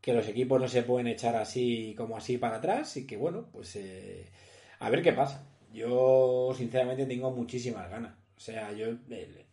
[0.00, 3.46] que los equipos no se pueden echar así como así para atrás y que bueno,
[3.52, 4.26] pues eh,
[4.78, 5.46] a ver qué pasa.
[5.72, 8.14] Yo sinceramente tengo muchísimas ganas.
[8.36, 8.86] O sea, yo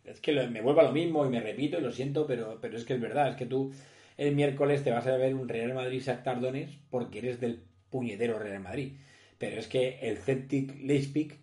[0.04, 2.76] es que me vuelvo a lo mismo y me repito y lo siento, pero, pero
[2.76, 3.72] es que es verdad, es que tú
[4.16, 8.60] el miércoles te vas a ver un Real Madrid Tardones porque eres del puñetero Real
[8.60, 8.94] Madrid.
[9.38, 11.38] Pero es que el Celtic Leipzig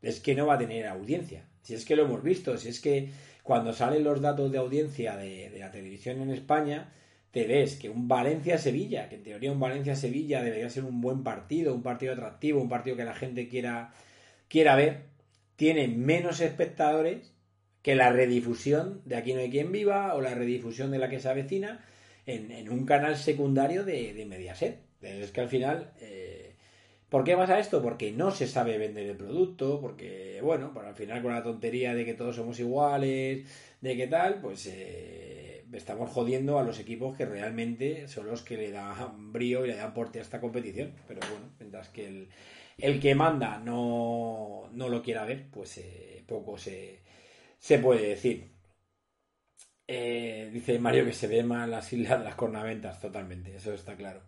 [0.00, 1.44] es que no va a tener audiencia.
[1.62, 3.10] Si es que lo hemos visto, si es que
[3.42, 6.92] cuando salen los datos de audiencia de, la televisión en España,
[7.36, 11.74] te ves que un Valencia-Sevilla, que en teoría un Valencia-Sevilla debería ser un buen partido,
[11.74, 13.92] un partido atractivo, un partido que la gente quiera,
[14.48, 15.02] quiera ver,
[15.54, 17.34] tiene menos espectadores
[17.82, 21.20] que la redifusión de Aquí no hay quien viva o la redifusión de la que
[21.20, 21.84] se avecina
[22.24, 24.78] en, un canal secundario de, Mediaset.
[25.02, 26.54] Es que al final, eh,
[27.10, 27.82] ¿por qué pasa esto?
[27.82, 31.94] Porque no se sabe vender el producto, porque, bueno, pues al final con la tontería
[31.94, 33.44] de que todos somos iguales,
[33.82, 35.35] de qué tal, pues eh,
[35.72, 39.76] estamos jodiendo a los equipos que realmente son los que le dan brío y le
[39.76, 40.92] dan porte a esta competición.
[41.08, 42.28] Pero bueno, mientras que
[42.78, 47.00] el, que manda no, no, lo quiera ver, pues eh, poco se
[47.58, 48.52] se puede decir.
[49.88, 53.96] Eh, dice Mario que se ve mal las islas de las cornaventas, totalmente, eso está
[53.96, 54.22] claro.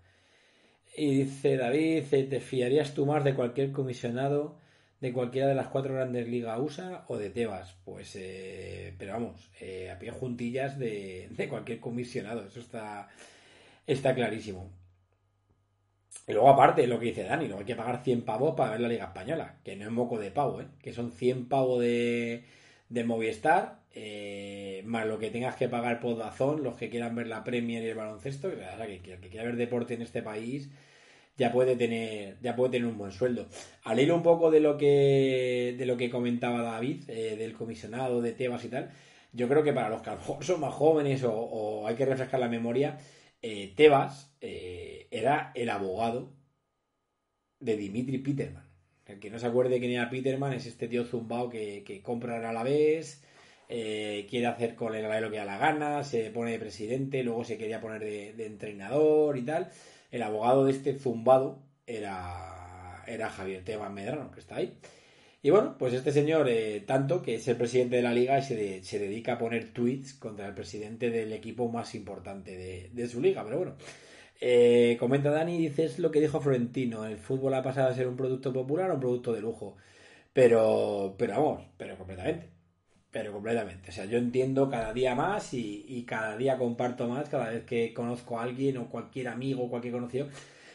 [0.96, 4.58] Y dice David, ¿te fiarías tú más de cualquier comisionado
[5.00, 7.76] de cualquiera de las cuatro grandes ligas USA o de Tebas?
[7.84, 13.08] Pues, eh, pero vamos, eh, a pie juntillas de, cualquier comisionado, eso está,
[13.86, 14.70] está clarísimo.
[16.26, 18.80] Y luego aparte, lo que dice Dani, luego hay que pagar 100 pavos para ver
[18.80, 22.44] la Liga Española, que no es moco de pavo, que son 100 pavos de
[22.88, 27.26] de Movistar, eh, más lo que tengas que pagar por Dazón, los que quieran ver
[27.26, 30.70] la Premier y el baloncesto, que, que, que quiera ver deporte en este país
[31.38, 33.46] ya puede tener ya puede tener un buen sueldo.
[33.84, 38.20] Al hilo un poco de lo que de lo que comentaba David eh, del comisionado
[38.20, 38.90] de Tebas y tal,
[39.32, 42.06] yo creo que para los que a lo mejor son más jóvenes o, hay que
[42.06, 42.98] refrescar la memoria,
[43.42, 46.34] eh, Tebas era el abogado
[47.60, 48.68] de Dimitri Peterman.
[49.06, 52.52] El que no se acuerde quién era Peterman es este tío zumbao que, compra a
[52.52, 53.22] la vez,
[53.68, 57.42] eh, quiere hacer con el lo que da la gana, se pone de presidente, luego
[57.44, 59.70] se quería poner de, entrenador y tal.
[60.10, 64.78] El abogado de este zumbado era, era Javier Tebas Medrano, que está ahí.
[65.40, 68.42] Y bueno, pues este señor, eh, tanto que es el presidente de la liga y
[68.42, 73.08] se, se, dedica a poner tweets contra el presidente del equipo más importante de, de
[73.08, 73.44] su liga.
[73.44, 73.76] Pero bueno,
[74.40, 78.16] eh, comenta Dani, dices lo que dijo Florentino, el fútbol ha pasado a ser un
[78.16, 79.76] producto popular o un producto de lujo.
[80.32, 82.57] Pero, pero vamos, pero completamente.
[83.10, 83.90] Pero completamente.
[83.90, 87.94] O sea, yo entiendo cada día más y, cada día comparto más, cada vez que
[87.94, 90.28] conozco a alguien o cualquier amigo o cualquier conocido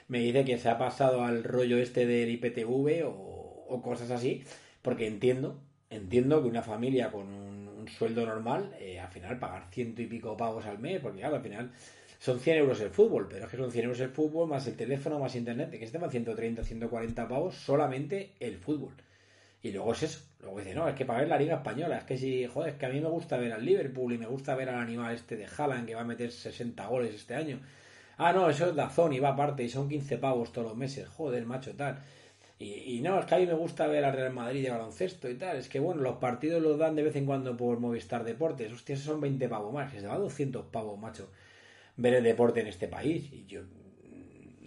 [0.08, 4.43] me dice que se ha pasado al rollo este del IPTV o, cosas así,
[4.84, 10.02] porque entiendo, entiendo que una familia con un, sueldo normal, eh, al final pagar ciento
[10.02, 11.72] y pico pavos al mes, porque claro, al final
[12.17, 14.78] son 100 euros el fútbol, pero es que son 100 euros el fútbol, más el
[14.78, 18.93] teléfono, más internet, que se te 130, 140 pavos solamente el fútbol.
[19.64, 20.20] Y luego es eso.
[20.41, 22.80] Luego dice, no, es que para ver la Liga Española, es que si, joder, es
[22.80, 25.38] que a mí me gusta ver al Liverpool y me gusta ver al animal este
[25.38, 27.59] de Haaland que va a meter 60 goles este año.
[28.18, 31.07] Ah, no, eso es Dazón y va aparte y son 15 pavos todos los meses.
[31.07, 32.03] Joder, macho, tal.
[32.59, 35.36] Y, no, es que a mí me gusta ver al Real Madrid de baloncesto y
[35.36, 35.57] tal.
[35.57, 38.72] Es que bueno, los partidos los dan de vez en cuando por Movistar Deportes.
[38.72, 41.30] Hostia, esos son 20 pavos más, que se va 200 pavos, macho
[41.97, 43.32] ver el deporte en este país.
[43.32, 43.61] Y yo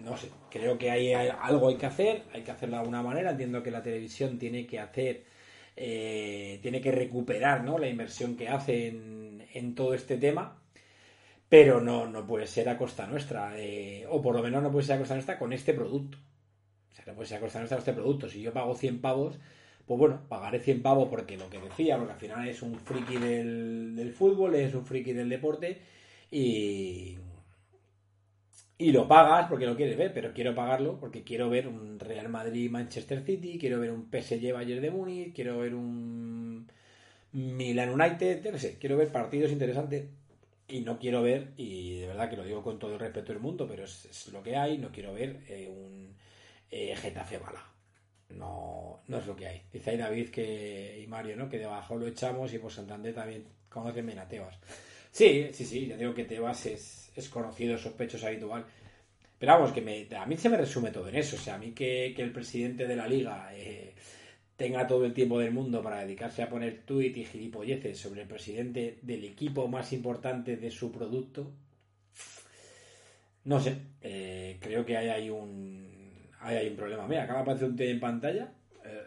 [0.06, 3.32] no sé, creo que hay, algo hay que hacer, hay que hacerlo de alguna manera.
[3.32, 5.24] Entiendo que la televisión tiene que hacer,
[5.74, 7.76] eh, tiene que recuperar ¿no?
[7.76, 10.62] la inversión que hace en, todo este tema,
[11.48, 14.86] pero no, no puede ser a costa nuestra, eh, o por lo menos no puede
[14.86, 16.18] ser a costa nuestra con este producto.
[16.92, 18.28] O sea, no puede ser a costa nuestra con este producto.
[18.28, 19.38] Si yo pago 100 pavos,
[19.86, 23.16] pues bueno, pagaré 100 pavos porque lo que decía, porque al final es un friki
[23.16, 25.80] del, del fútbol, es un friki del deporte
[26.30, 27.18] y
[28.78, 32.28] y lo pagas porque lo quieres ver, pero quiero pagarlo porque quiero ver un Real
[32.28, 36.70] Madrid-Manchester City, quiero ver un PSG Bayern de Múnich, quiero ver un
[37.32, 40.06] Milan United, yo no sé, quiero ver partidos interesantes
[40.68, 43.40] y no quiero ver, y de verdad que lo digo con todo el respeto del
[43.40, 46.14] mundo, pero es, lo que hay, no quiero ver eh, un
[46.70, 47.64] eh, Getafe Bala.
[48.30, 49.62] No, no es lo que hay.
[49.72, 51.48] Dice ahí David que, y Mario, ¿no?
[51.48, 54.58] Que debajo lo echamos y por Santander también conocen bien a Tebas.
[55.16, 58.66] Sí, sí, sí, ya digo que Tebas es, es conocido, sospechoso, habitual.
[59.38, 61.36] Pero vamos, que me, a mí se me resume todo en eso.
[61.36, 63.94] O sea, a mí que, el presidente de la liga eh,
[64.58, 68.28] tenga todo el tiempo del mundo para dedicarse a poner tuit y gilipolleces sobre el
[68.28, 71.50] presidente del equipo más importante de su producto,
[73.44, 77.08] no sé, eh, creo que hay, hay un hay, un problema.
[77.08, 78.52] Mira, acaba de aparecer un té en pantalla
[78.84, 79.02] eh,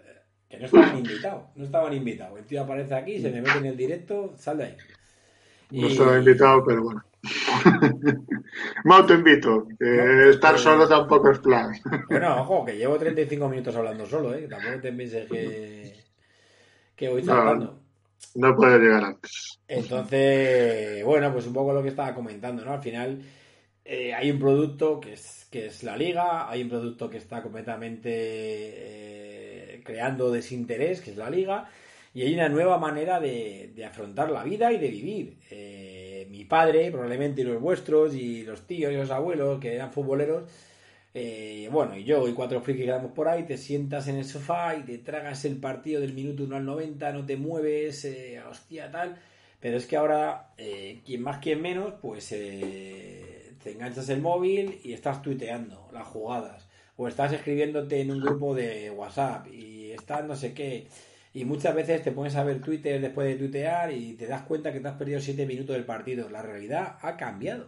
[0.49, 2.39] que no estaban invitados, no estaban invitados.
[2.39, 4.77] El tío aparece aquí, se me mete en el directo, sal de ahí.
[5.71, 7.03] No estaba invitado, pero bueno.
[9.07, 9.67] te invito.
[10.29, 11.71] estar solo tampoco es plan.
[12.09, 14.47] Bueno, ojo, que llevo 35 minutos hablando solo, ¿eh?
[14.49, 15.93] Tampoco te pienses que,
[16.95, 17.79] que voy tratando.
[18.35, 19.59] No, puede llegar antes.
[19.67, 22.73] Entonces, bueno, pues un poco lo que estaba comentando, ¿no?
[22.73, 23.21] Al final
[23.85, 27.41] eh, hay un producto que es, que es la liga, hay un producto que está
[27.41, 31.69] completamente eh, creando desinterés, que es la liga,
[32.13, 35.37] y hay una nueva manera de, de afrontar la vida y de vivir.
[35.51, 39.91] Eh, mi padre, probablemente, y los vuestros, y los tíos y los abuelos que eran
[39.91, 40.49] futboleros,
[41.13, 44.25] eh, bueno, y yo y cuatro frikis que quedamos por ahí, te sientas en el
[44.25, 48.41] sofá y te tragas el partido del minuto 1 al 90, no te mueves, eh,
[48.49, 49.17] hostia, tal.
[49.59, 54.93] Pero es que ahora, eh, quien más, quien menos, pues te enganchas el móvil y
[54.93, 56.69] estás tuiteando las jugadas.
[56.95, 60.87] O estás escribiéndote en un grupo de WhatsApp y estás no sé qué.
[61.31, 64.73] Y muchas veces te pones a ver Twitter después de tuitear y te das cuenta
[64.73, 66.29] que te has perdido 7 minutos del partido.
[66.29, 67.67] La realidad ha cambiado.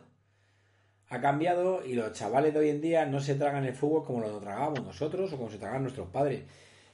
[1.10, 4.22] Ha cambiado y los chavales de hoy en día no se tragan el fútbol como
[4.22, 6.44] lo tragábamos nosotros o como se tragan nuestros padres.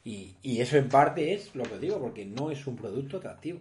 [0.03, 3.59] Y, eso en parte es lo que digo, porque no es un producto atractivo.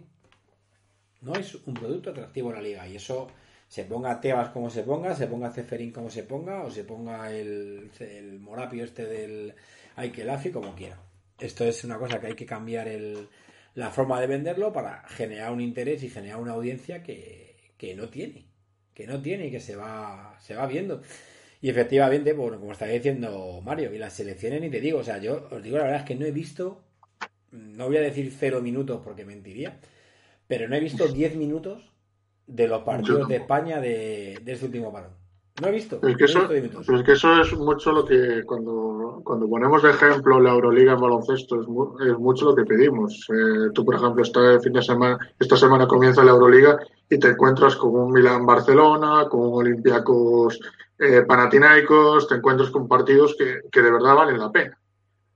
[1.21, 2.87] No es un producto atractivo la liga.
[2.87, 3.27] Y eso
[3.67, 7.31] se ponga Tebas como se ponga, se ponga Ceferín como se ponga, o se ponga
[7.31, 9.53] el, el Morapio este del
[9.97, 10.97] Aikelafi como quiera.
[11.39, 13.27] Esto es una cosa que hay que cambiar el,
[13.75, 17.55] la forma de venderlo para generar un interés y generar una audiencia que,
[17.95, 18.47] no tiene,
[18.95, 21.03] que no tiene y que se va, se va viendo.
[21.61, 25.19] Y efectivamente, bueno, como estaba diciendo Mario, y las selecciones ni te digo, o sea,
[25.19, 26.81] yo os digo la verdad es que no he visto,
[27.51, 29.79] no voy a decir cero minutos porque mentiría,
[30.47, 31.91] pero no he visto diez minutos
[32.47, 35.26] de los partidos de España de, de este último parón.
[35.61, 35.99] No he visto.
[36.03, 41.01] Es que, eso, es mucho lo que cuando, cuando ponemos de ejemplo la Euroliga en
[41.01, 41.67] baloncesto es,
[42.07, 43.27] es mucho lo que pedimos.
[43.29, 46.77] Eh, tú, por ejemplo, este fin de semana, esta semana comienza la Euroliga
[47.09, 50.59] y te encuentras con un Milan Barcelona, con un Olympiacos
[50.99, 54.77] eh, Panathinaikos, te encuentras con partidos que, que de verdad valen la pena.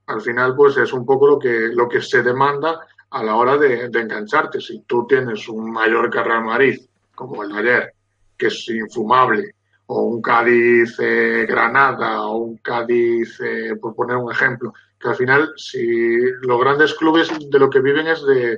[0.05, 3.57] Al final, pues es un poco lo que, lo que se demanda a la hora
[3.57, 4.61] de, de engancharte.
[4.61, 6.79] Si tú tienes un mayor Real Madrid,
[7.15, 7.93] como el de ayer,
[8.37, 9.55] que es infumable,
[9.93, 15.15] o un Cádiz eh, Granada o un Cádiz, eh, por poner un ejemplo, que al
[15.15, 18.57] final si los grandes clubes de lo que viven es de,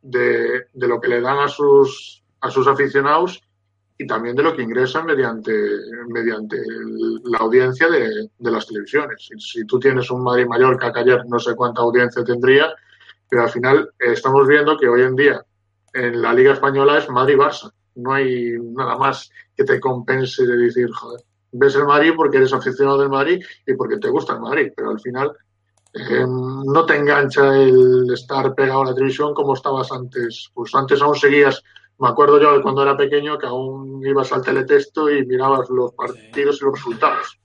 [0.00, 3.42] de, lo que le dan a sus, a sus aficionados
[3.98, 5.52] y también de lo que ingresan mediante,
[6.10, 6.58] mediante
[7.24, 9.28] la audiencia de, de las televisiones.
[9.36, 12.72] Si, tú tienes un Madrid Mallorca, que ayer no sé cuánta audiencia tendría,
[13.28, 15.44] pero al final estamos viendo que hoy en día
[15.92, 20.90] en la Liga Española es Madrid-Barça no hay nada más que te compense de decir,
[20.90, 21.20] joder,
[21.52, 24.90] ves el Madrid porque eres aficionado del Madrid y porque te gusta el Madrid, pero
[24.90, 25.32] al final
[25.94, 30.50] eh, no te engancha el estar pegado a la televisión como estabas antes.
[30.54, 31.62] Pues antes aún seguías,
[31.98, 35.92] me acuerdo yo de cuando era pequeño que aún ibas al teletexto y mirabas los
[35.92, 37.40] partidos y los resultados.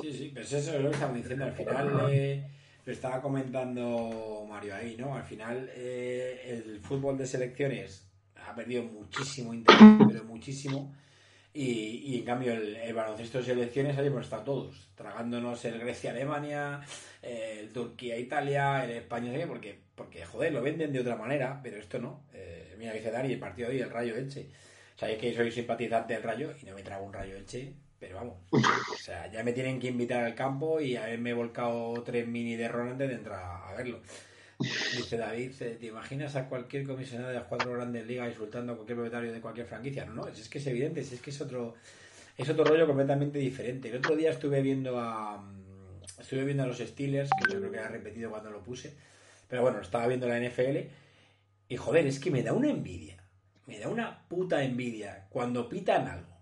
[0.00, 1.44] Sí, sí, pues eso es lo que estamos diciendo.
[1.44, 2.46] Al final eh,
[2.84, 5.14] lo estaba comentando Mario ahí, ¿no?
[5.14, 8.05] Al final eh, el fútbol de selecciones
[8.46, 10.94] ha perdido muchísimo interés, pero muchísimo.
[11.52, 16.82] Y, y, en cambio el, baloncesto de selecciones ahí hemos estado todos, tragándonos el Grecia-Alemania,
[17.22, 22.24] el Turquía-Italia, el España, porque, porque joder, lo venden de otra manera, pero esto no.
[22.34, 24.50] Eh, mira, dice Dani, el partido de hoy, el Rayo Elche.
[25.00, 28.34] Es que soy simpatizante del Rayo y no me trago un Rayo Elche Pero vamos,
[28.50, 32.68] o sea, ya me tienen que invitar al campo y haberme volcado tres mini de
[32.68, 34.00] Ron antes de entrar a verlo.
[34.58, 38.96] Dice David, ¿te imaginas a cualquier comisionado de las cuatro grandes ligas insultando a cualquier
[38.96, 40.06] propietario de cualquier franquicia?
[40.06, 41.74] No, no, es que es evidente, es que es otro,
[42.36, 43.88] es otro rollo completamente diferente.
[43.90, 45.44] El otro día estuve viendo a
[46.18, 48.94] estuve viendo a los Steelers, que yo creo que ha repetido cuando lo puse,
[49.48, 50.78] pero bueno, estaba viendo la NFL
[51.68, 53.22] y joder, es que me da una envidia,
[53.66, 56.36] me da una puta envidia cuando pitan algo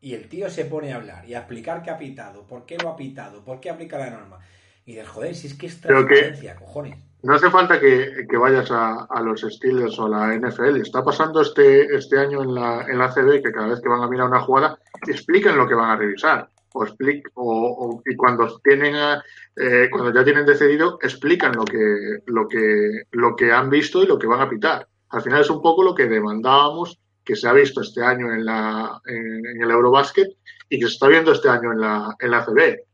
[0.00, 2.76] y el tío se pone a hablar y a explicar qué ha pitado, por qué
[2.76, 4.40] lo ha pitado, por qué aplica la norma.
[4.84, 6.96] Y dices, joder, si es que es transparencia, cojones.
[7.26, 10.76] No hace falta que, vayas a, los Steelers o a la NFL.
[10.76, 14.00] Está pasando este, este año en la, en la CB que cada vez que van
[14.00, 16.48] a mirar una jugada, explican lo que van a revisar.
[16.72, 18.94] O, y cuando tienen
[19.56, 24.06] eh, cuando ya tienen decidido, explican lo que, lo que, lo que han visto y
[24.06, 24.86] lo que van a pitar.
[25.08, 28.44] Al final es un poco lo que demandábamos que se ha visto este año en,
[28.44, 30.28] la, en, el Eurobasket
[30.68, 32.84] y que se está viendo este año en la, en la CB.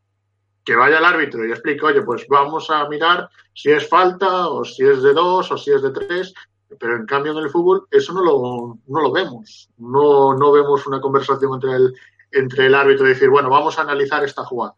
[0.65, 4.65] Que vaya el árbitro y explique, oye, pues vamos a mirar si es falta o
[4.65, 6.33] si es de dos o si es de tres,
[6.79, 9.71] pero en cambio en el fútbol eso no lo, no lo vemos.
[9.79, 11.95] No, no vemos una conversación entre el,
[12.31, 14.75] entre el árbitro y decir, bueno, vamos a analizar esta jugada.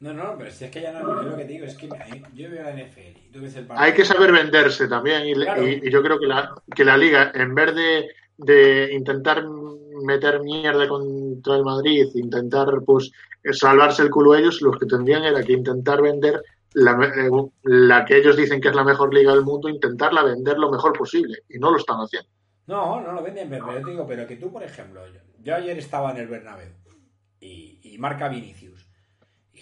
[0.00, 1.88] No, no, pero si es que ya no es lo que digo, es que
[2.34, 6.02] yo veo la NFL y tú ves el Hay que saber venderse también y, yo
[6.02, 9.44] creo que la, que la liga, en vez de, de, intentar
[10.04, 13.10] meter mierda contra el Madrid, intentar pues
[13.52, 16.42] salvarse el culo ellos, los que tendrían era que intentar vender
[16.74, 17.30] la, eh,
[17.62, 20.92] la que ellos dicen que es la mejor liga del mundo, intentarla vender lo mejor
[20.92, 22.28] posible y no lo están haciendo.
[22.66, 25.02] No, no lo venden, pero te digo, pero que tú, por ejemplo,
[25.42, 26.72] yo, ayer estaba en el Bernabéu
[27.40, 28.83] y, marca Vinicius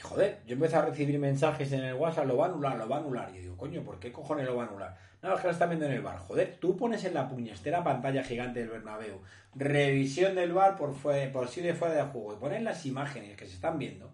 [0.02, 2.96] joder, yo empecé a recibir mensajes en el WhatsApp, lo va a anular, lo va
[2.96, 3.30] a anular.
[3.30, 4.96] Y yo digo, coño, ¿por qué cojones lo va a anular?
[5.22, 6.18] No, es que lo están viendo en el bar.
[6.18, 9.20] Joder, tú pones en la puñestera pantalla gigante del Bernabéu,
[9.54, 13.36] revisión del bar por, fue, por si de fuera de juego, y pones las imágenes
[13.36, 14.12] que se están viendo.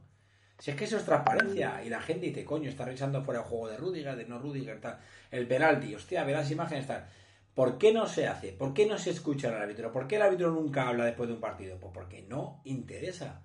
[0.59, 3.47] Si es que eso es transparencia, y la gente dice, coño, está revisando fuera el
[3.47, 4.99] juego de Rudiger, de no Rudiger, tal.
[5.31, 7.07] El penalti, hostia, ve las imágenes, tal.
[7.55, 8.53] ¿Por qué no se hace?
[8.53, 9.91] ¿Por qué no se escucha al árbitro?
[9.91, 11.79] ¿Por qué el árbitro nunca habla después de un partido?
[11.81, 13.43] Pues porque no interesa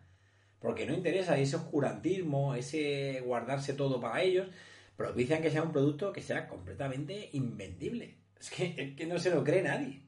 [0.63, 4.47] porque no interesa ese oscurantismo, ese guardarse todo para ellos,
[4.95, 8.15] propician que sea un producto que sea completamente invendible.
[8.39, 10.03] Es que, que no se lo cree nadie.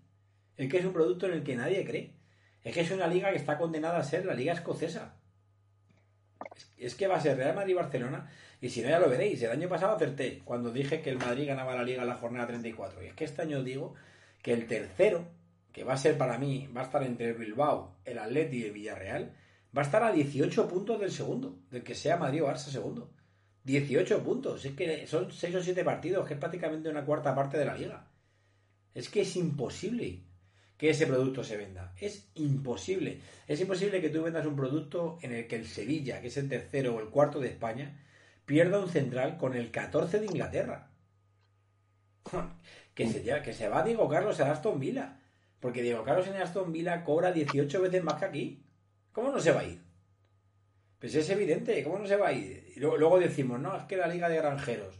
[0.55, 2.13] Es que es un producto en el que nadie cree.
[2.63, 5.17] Es que es una liga que está condenada a ser la liga escocesa.
[6.77, 8.31] Es, que va a ser Real Madrid-Barcelona
[8.61, 9.43] y si no ya lo veréis.
[9.43, 12.47] El año pasado acerté cuando dije que el Madrid ganaba la liga en la jornada
[12.47, 13.03] 34.
[13.03, 13.95] Y es que este año digo
[14.41, 15.27] que el tercero,
[15.73, 18.63] que va a ser para mí, va a estar entre el Bilbao, el Atleti y
[18.63, 19.33] el Villarreal,
[19.75, 23.11] va a estar a 18 puntos del segundo, del que sea Madrid o Barça segundo.
[23.63, 27.57] 18 puntos, es que son 6 o 7 partidos, que es prácticamente una cuarta parte
[27.57, 28.07] de la liga.
[28.93, 30.23] Es que es imposible
[30.77, 31.93] que ese producto se venda.
[31.99, 33.21] Es imposible.
[33.47, 36.47] Es imposible que tú vendas un producto en el que el Sevilla, que es el
[36.47, 38.01] tercero o el cuarto de España,
[38.45, 40.91] pierda un central con el 14 de Inglaterra.
[42.93, 45.19] que, se, que se va Diego Carlos a Aston Villa.
[45.59, 48.64] Porque Diego Carlos en Aston Villa cobra 18 veces más que aquí.
[49.15, 49.81] ¿Cómo no se va a ir?
[50.99, 52.73] Pues es evidente, ¿cómo no se va a ir?
[52.75, 54.99] Y luego, decimos, no, es que la Liga de Granjeros.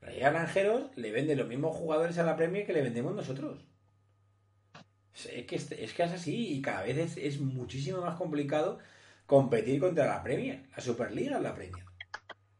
[0.00, 3.14] La Liga de Granjeros le vende los mismos jugadores a la Premier que le vendemos
[3.14, 3.64] nosotros.
[5.14, 8.80] Es que es, que es así y cada vez es, muchísimo más complicado
[9.26, 10.64] competir contra la Premier.
[10.76, 11.84] La Superliga es la Premier.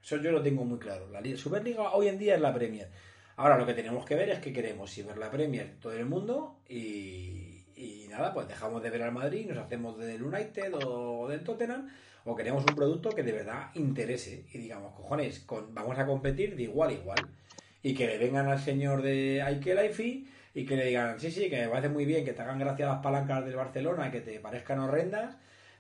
[0.01, 1.11] Eso yo lo tengo muy claro.
[1.11, 2.89] La Superliga hoy en día es la Premier.
[3.35, 6.07] Ahora lo que tenemos que ver es que queremos si ver la Premier todo el
[6.07, 7.52] mundo y,
[7.83, 11.89] y nada, pues dejamos de ver al Madrid, nos hacemos del United o del Tottenham,
[12.25, 16.55] o queremos un producto que de verdad interese y digamos, cojones, con, vamos a competir
[16.55, 17.19] de igual a igual.
[17.83, 20.25] Y que le vengan al señor de Ike Life
[20.55, 22.87] y que le digan, sí, sí, que me parece muy bien que te hagan gracia
[22.87, 25.37] las palancas del Barcelona, que te parezcan horrendas,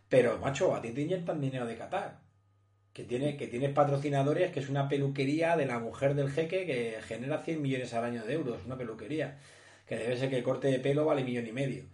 [0.08, 2.18] pero macho, a ti te inyectan dinero de Qatar.
[2.92, 6.98] Que, tiene, que tienes patrocinadores, que es una peluquería de la mujer del jeque que
[7.02, 9.38] genera 100 millones al año de euros, una peluquería
[9.92, 11.84] que debe ser que el corte de pelo vale millón y medio.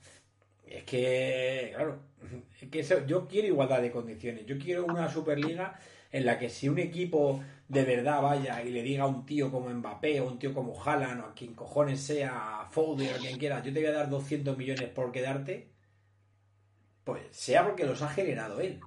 [0.64, 1.98] Es que, claro,
[2.60, 4.46] es que yo quiero igualdad de condiciones.
[4.46, 5.78] Yo quiero una Superliga
[6.12, 9.50] en la que si un equipo de verdad vaya y le diga a un tío
[9.50, 13.36] como Mbappé o un tío como Haaland o a quien cojones sea, Foden o quien
[13.36, 15.68] quiera, yo te voy a dar 200 millones por quedarte,
[17.04, 18.80] pues sea porque los ha generado él.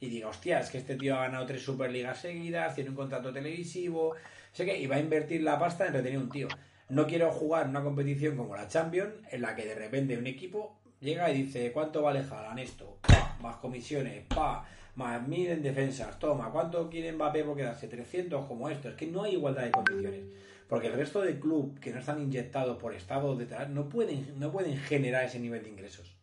[0.00, 3.32] Y diga, hostia, es que este tío ha ganado tres Superligas seguidas, tiene un contrato
[3.32, 4.14] televisivo,
[4.52, 6.48] sé que, y va a invertir la pasta en retener un tío.
[6.88, 10.80] No quiero jugar una competición como la Champions, en la que de repente un equipo
[11.00, 12.98] llega y dice, ¿cuánto vale Jalan esto?
[13.44, 14.66] más comisiones, pa,
[14.96, 17.88] más mil en defensas, toma, ¿cuánto quiere Mbappé por quedarse?
[17.88, 18.88] 300 como esto.
[18.88, 20.24] Es que no hay igualdad de condiciones.
[20.68, 24.50] Porque el resto del club que no están inyectados por estados detrás no pueden, no
[24.50, 26.16] pueden generar ese nivel de ingresos.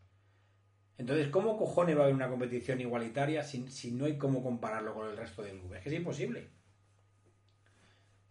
[0.98, 4.94] Entonces, ¿cómo cojones va a haber una competición igualitaria si, si no hay cómo compararlo
[4.94, 5.78] con el resto del clubes?
[5.78, 6.50] Es que es imposible.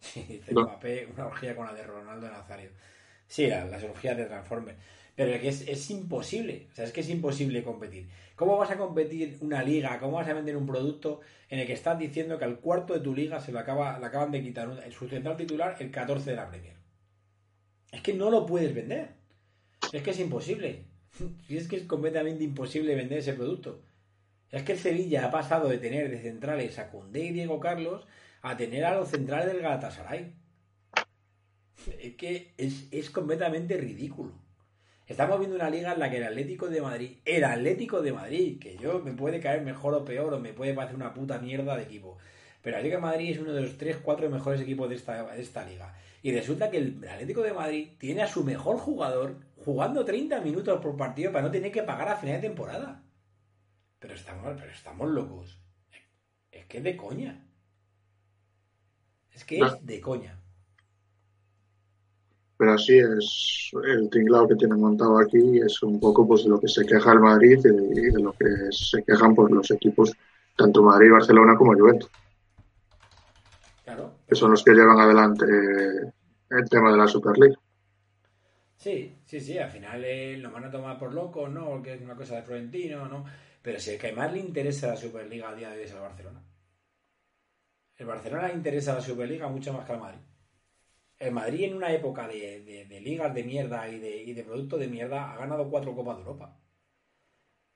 [0.15, 0.63] Dice No.
[0.63, 2.69] Mbappé, una orgía con la de Ronaldo Nazario.
[3.27, 4.77] Sí, la- las orgías de Transformers.
[5.15, 6.67] Pero que es, es imposible.
[6.71, 8.09] O sea, es que es imposible competir.
[8.35, 9.99] ¿Cómo vas a competir una liga?
[9.99, 13.01] ¿Cómo vas a vender un producto en el que estás diciendo que al cuarto de
[13.01, 16.31] tu liga se lo acaba, le acaban de quitar un- su central titular el 14
[16.31, 16.75] de la Premier?
[17.91, 19.09] Es que no lo puedes vender.
[19.91, 20.85] Es que es imposible.
[21.49, 23.81] Y es que es completamente imposible vender ese producto.
[24.49, 28.07] Es que el Sevilla ha pasado de tener de centrales a Koundé y Diego Carlos
[28.41, 30.33] a tener a los centrales del Galatasaray.
[31.99, 34.33] Es que es, es completamente ridículo.
[35.07, 38.59] Estamos viendo una liga en la que el Atlético de Madrid, el Atlético de Madrid,
[38.59, 41.75] que yo me puede caer mejor o peor, o me puede parecer una puta mierda
[41.75, 42.17] de equipo.
[42.61, 45.41] Pero el Atlético de Madrid es uno de los 3-4 mejores equipos de esta, de
[45.41, 45.93] esta liga.
[46.21, 50.79] Y resulta que el Atlético de Madrid tiene a su mejor jugador jugando 30 minutos
[50.79, 53.03] por partido para no tener que pagar a final de temporada.
[53.99, 55.59] Pero estamos, pero estamos locos.
[56.51, 57.50] Es que es de coña.
[59.41, 59.65] Es que No.
[59.67, 60.37] es de coña.
[62.57, 66.59] Pero así es el tinglado que tienen montado aquí, es un poco pues de lo
[66.59, 70.11] que se queja el Madrid y de, lo que se quejan pues los equipos,
[70.55, 72.11] tanto Madrid, Barcelona como Juventus,
[73.83, 74.13] Claro.
[74.27, 75.43] que son los que llevan adelante
[76.51, 77.55] el tema de la Superliga.
[78.77, 81.65] Sí, sí, sí, al final eh, lo van a tomar por loco, ¿no?
[81.67, 83.25] Porque es una cosa de Florentino, ¿no?
[83.63, 85.99] Pero si el que más le interesa la Superliga a día de hoy es el
[85.99, 86.43] Barcelona.
[88.01, 90.21] El Barcelona le interesa la Superliga mucho más que al Madrid.
[91.19, 94.87] El Madrid en una época de, ligas de mierda y de, y de productos de
[94.87, 96.59] mierda ha ganado cuatro Copas de Europa.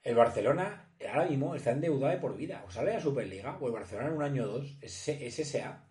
[0.01, 2.63] El Barcelona ahora mismo está endeudado de por vida.
[2.67, 5.87] O sale la Superliga o el Barcelona en un año o dos es, es SA.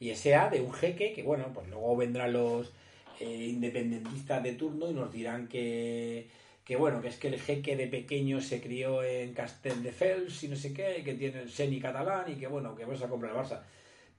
[0.00, 2.74] Y SA de un jeque que, bueno, pues luego vendrán los
[3.20, 6.28] eh, independentistas de turno y nos dirán que,
[6.68, 10.54] que, bueno, que es que el jeque de pequeño se crió en Castelldefels y no
[10.54, 13.34] sé qué, y que tiene el Seni catalán y que, bueno, que vas a comprar
[13.34, 13.62] el Barça.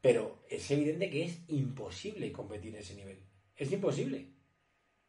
[0.02, 3.20] Pero es evidente que es imposible competir en ese nivel.
[3.56, 4.30] Es imposible.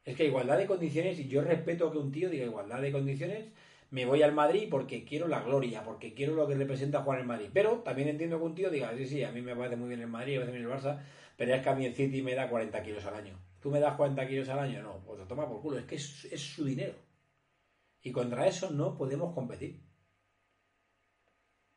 [0.04, 3.46] Es que igualdad de condiciones, y yo respeto que un tío diga igualdad de condiciones,
[3.90, 7.26] me voy al Madrid porque quiero la gloria, porque quiero lo que representa jugar en
[7.26, 7.48] Madrid.
[7.54, 10.02] Pero también entiendo que un tío diga, sí, sí, a mí me parece muy bien
[10.02, 11.00] el Madrid, me parece bien el Barça,
[11.38, 13.40] pero es que a mí el City me da 40 kilos al año.
[13.62, 14.82] ¿Tú me das 40 kilos al año?
[14.82, 16.92] No, pues lo toma por culo, es que es, es su dinero.
[18.02, 19.80] Y contra eso no podemos competir.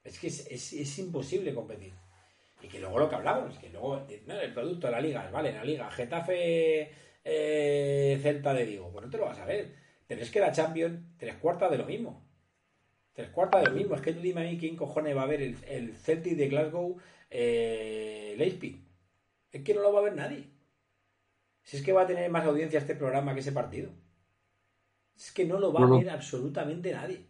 [0.03, 1.93] Es que es, imposible competir.
[2.61, 5.51] Y que luego lo que hablamos, que luego eh, el producto de la liga, vale,
[5.51, 6.91] la liga, Getafe,
[7.23, 9.75] eh, Celta de Vigo, bueno, te lo vas a ver.
[10.07, 12.25] Pero es que la Champions, tres cuartas de lo mismo.
[13.13, 13.95] Tres cuartas de lo mismo.
[13.95, 16.49] Es que tú dime a mí quién cojones va a ver el, el Celtic de
[16.49, 16.97] Glasgow,
[17.29, 18.83] eh, Leipzig.
[19.51, 20.49] Es que no lo va a ver nadie.
[21.63, 23.91] Si es que va a tener más audiencia este programa que ese partido.
[25.15, 27.25] Es que no lo va No, a ver absolutamente nadie.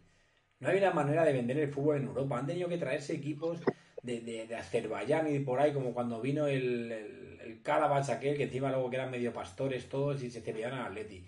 [0.60, 2.38] No hay una manera de vender el fútbol en Europa.
[2.38, 3.60] Han tenido que traerse equipos
[4.02, 8.36] de, de, de Azerbaiyán y por ahí, como cuando vino el, el, el Karabach aquel,
[8.36, 11.26] que encima luego que eran medio pastores todos y se cepillaban al Atleti.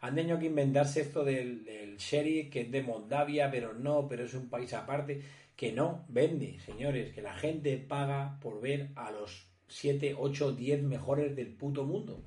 [0.00, 4.24] Han tenido que inventarse esto del, del Sheriff, que es de Moldavia, pero no, pero
[4.24, 5.22] es un país aparte,
[5.56, 10.82] que no vende, señores, que la gente paga por ver a los 7, 8, 10
[10.82, 12.24] mejores del puto mundo.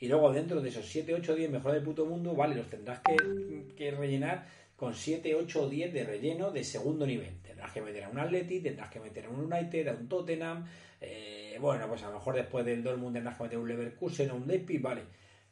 [0.00, 3.00] Y luego dentro de esos 7, 8, 10 mejores del puto mundo, vale, los tendrás
[3.00, 7.40] que, que rellenar con 7, 8 o 10 de relleno de segundo nivel.
[7.42, 10.66] Tendrás que meter a un Atleti, tendrás que meter a un United, a un Tottenham,
[11.00, 14.36] eh, bueno, pues a lo mejor después del Dortmund tendrás que meter un Leverkusen o
[14.36, 15.02] un Leipzig, vale.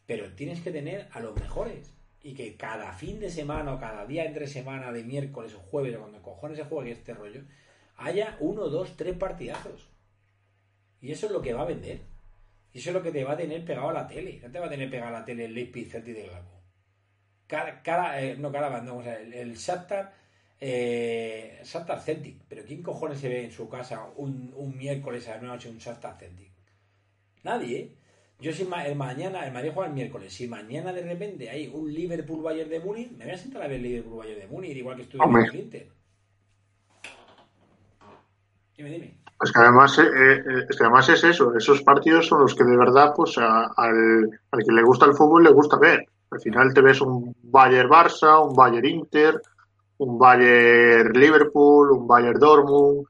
[0.07, 1.95] Pero tienes que tener a los mejores.
[2.23, 5.97] Y que cada fin de semana o cada día entre semana, de miércoles o jueves,
[5.97, 7.43] cuando cojones se juegue este rollo,
[7.97, 9.89] haya uno, dos, tres partidazos.
[11.01, 12.01] Y eso es lo que va a vender.
[12.73, 14.41] Y eso es lo que te va a tener pegado a la tele.
[14.43, 16.61] No te va a tener pegado a la tele el Leipzig Celtic de Glasgow.
[17.47, 20.15] Cara, cara, eh, no, cara, no, o sea, el, el Shakhtar,
[20.61, 22.43] eh, Shakhtar Celtic.
[22.49, 25.79] Pero ¿quién cojones se ve en su casa un, un miércoles a la noche un
[25.79, 26.53] Shakhtar Celtic?
[27.45, 27.97] Nadie, ¿eh?
[28.41, 31.69] Yo si ma- el mañana, el Madrid juega el miércoles, si mañana de repente hay
[31.69, 34.47] un Liverpool Bayern de Múnich, me voy a sentar a ver el Liverpool Bayern de
[34.49, 35.89] Múnich, igual que estuve viendo el Inter.
[38.77, 39.22] Dime, dime.
[39.43, 42.65] Es que además, eh, eh, es que además es eso, esos partidos son los que
[42.65, 46.07] de verdad, pues al, al que le gusta el fútbol le gusta ver.
[46.31, 49.43] Al final te ves un Bayern Barça, un Bayern Inter,
[49.99, 53.07] un Bayern Liverpool, un Bayern Dortmund.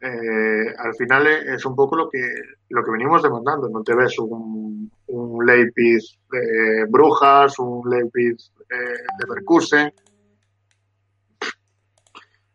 [0.00, 2.20] Eh, al final es un poco lo que
[2.70, 3.68] lo que venimos demandando.
[3.68, 8.36] No te ves un, un Leipzig eh, Brujas, un Leipzig
[8.70, 9.92] eh, Leverkusen.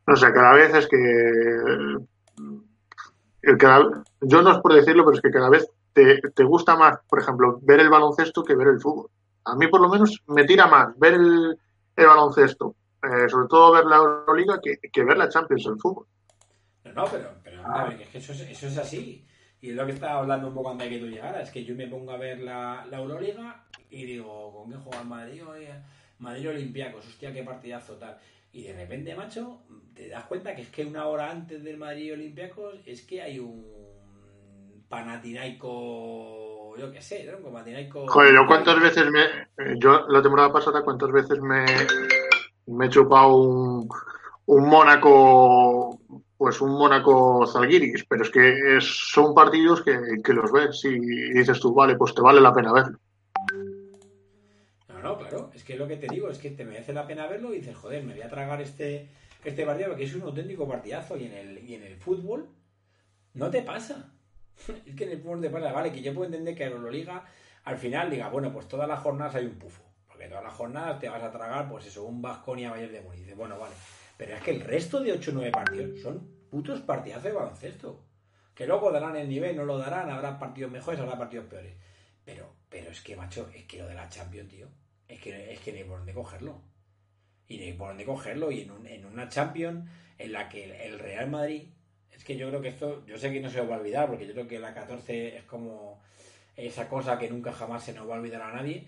[0.07, 0.97] No sé, cada vez es que
[3.51, 6.75] el cada- yo no es por decirlo, pero es que cada vez te, te gusta
[6.75, 9.09] más, por ejemplo, ver el baloncesto que ver el fútbol.
[9.45, 11.57] A mí por lo menos me tira más ver el,
[11.95, 16.05] el baloncesto eh, sobre todo ver la Euroliga, que, que ver la Champions en fútbol.
[16.83, 19.23] No, no, pero, pero a ver, es que eso es, eso es así.
[19.61, 21.75] Y es lo que estaba hablando un poco antes de que tú llegaras, que yo
[21.75, 25.67] me pongo a ver la, la Euroliga y digo, ¿con qué juega el Madrid hoy?
[26.19, 28.17] Madrid Olimpiacos, hostia, qué partidazo tal.
[28.57, 29.59] Y de repente, macho,
[29.93, 33.37] te das cuenta que es que una hora antes del Madrid Olimpiacos es que hay
[33.37, 33.63] un
[34.89, 37.37] Panatinaico, yo qué sé, ¿no?
[37.37, 38.07] Panatinaico...
[38.07, 39.77] Joder, yo cuántas veces me...
[39.77, 41.65] Yo la temporada pasada, cuántas veces me,
[42.65, 43.87] me he chupado un,
[44.47, 45.99] un Mónaco
[46.35, 50.97] pues un Mónaco Zalgiris, pero es que son partidos que, que, los ves y
[51.31, 52.97] dices tú, vale, pues te vale la pena verlo.
[55.57, 57.75] Es que lo que te digo es que te merece la pena verlo y dices,
[57.75, 59.09] joder, me voy a tragar este,
[59.43, 62.49] este partido porque es un auténtico partidazo y en el, y en el fútbol
[63.33, 64.13] no te pasa.
[64.85, 67.25] Es que en el fútbol te pasa, vale, que yo puedo entender que en Liga
[67.63, 70.99] al final diga, bueno, pues todas las jornadas hay un pufo, porque todas las jornadas
[70.99, 73.35] te vas a tragar, pues eso, un Vasconia Bayern de Múnich.
[73.35, 73.75] Bueno, vale
[74.17, 78.03] pero es que el resto de 8 o 9 partidos son putos partidazos de baloncesto.
[78.55, 81.75] Que luego darán el nivel, no lo darán, habrá partidos mejores, habrá partidos peores.
[82.25, 84.67] Pero, pero es que, macho, es que lo de la Champions, tío,
[85.07, 86.61] es que, es que no hay por dónde cogerlo.
[87.47, 88.51] Y no hay por dónde cogerlo.
[88.51, 91.67] Y en, un, en una Champions en la que el Real Madrid,
[92.11, 94.25] es que yo creo que esto, yo sé que no se va a olvidar, porque
[94.25, 96.01] yo creo que la 14 es como
[96.55, 98.87] esa cosa que nunca jamás se nos va a olvidar a nadie,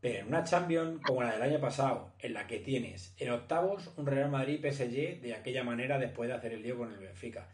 [0.00, 3.92] pero en una Champions como la del año pasado, en la que tienes en octavos
[3.98, 7.48] un Real Madrid PSG de aquella manera después de hacer el lío con el Benfica.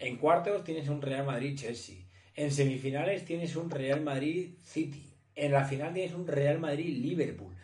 [0.00, 2.04] En cuartos tienes un Real Madrid Chelsea.
[2.34, 5.14] En semifinales tienes un Real Madrid City.
[5.36, 7.54] En la final tienes un Real Madrid Liverpool.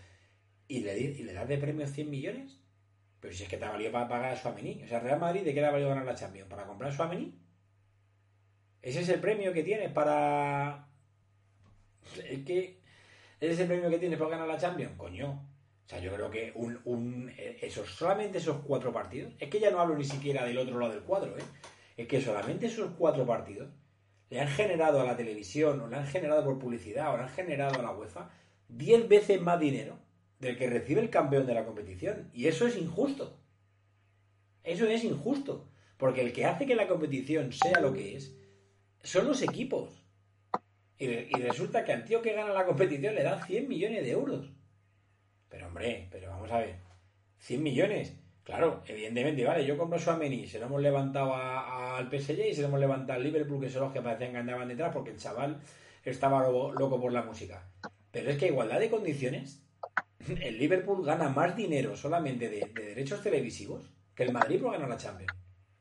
[0.68, 2.60] ¿Y le, das de premio 100 millones?
[3.20, 4.82] Pero si es que te ha valido para pagar a Suamení.
[4.84, 6.48] O sea, Real Madrid, ¿de qué le ha valido ganar la Champions?
[6.48, 7.36] ¿Para comprar Suamení?
[8.82, 10.88] ¿Ese es el premio que tienes para...?
[12.24, 12.78] Es que
[13.40, 14.92] ¿Ese es el premio que tiene por ganar la Champions?
[14.96, 15.30] Coño.
[15.30, 19.70] O sea, yo creo que un, un, esos, solamente esos cuatro partidos, es que ya
[19.70, 21.42] no hablo ni siquiera del otro lado del cuadro, ¿eh?
[21.96, 23.70] es que solamente esos cuatro partidos
[24.28, 27.30] le han generado a la televisión, o le han generado por publicidad, o le han
[27.30, 28.28] generado a la UEFA,
[28.68, 29.98] diez veces más dinero
[30.38, 32.30] del que recibe el campeón de la competición.
[32.32, 33.38] Y eso es injusto.
[34.64, 35.68] Eso es injusto.
[35.96, 38.34] Porque el que hace que la competición sea lo que es
[39.02, 40.04] son los equipos.
[40.98, 44.50] Y, resulta que al tío que gana la competición le dan 100 millones de euros.
[45.48, 46.76] Pero hombre, pero vamos a ver.
[47.38, 48.14] 100 millones.
[48.42, 52.62] Claro, evidentemente, vale, yo compro su Ameni, se lo hemos levantado al PSG y se
[52.62, 55.18] lo hemos levantado al Liverpool, que son los que parecían que andaban detrás porque el
[55.18, 55.60] chaval
[56.02, 57.68] estaba loco, por la música.
[58.10, 59.62] Pero es que igualdad de condiciones,
[60.26, 64.88] el Liverpool gana más dinero solamente de, de derechos televisivos que el Madrid por ganar
[64.88, 65.32] la Champions.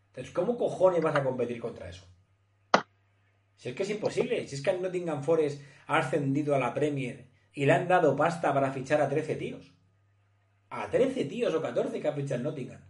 [0.09, 2.05] Entonces, ¿cómo cojones vas a competir contra eso?
[3.55, 6.73] Si es que es imposible, si es que el Nottingham Forest ha ascendido a la
[6.73, 9.73] Premier y le han dado pasta para fichar a 13 tíos.
[10.69, 12.81] A 13 tíos o 14 que ha fichado el Nottingham.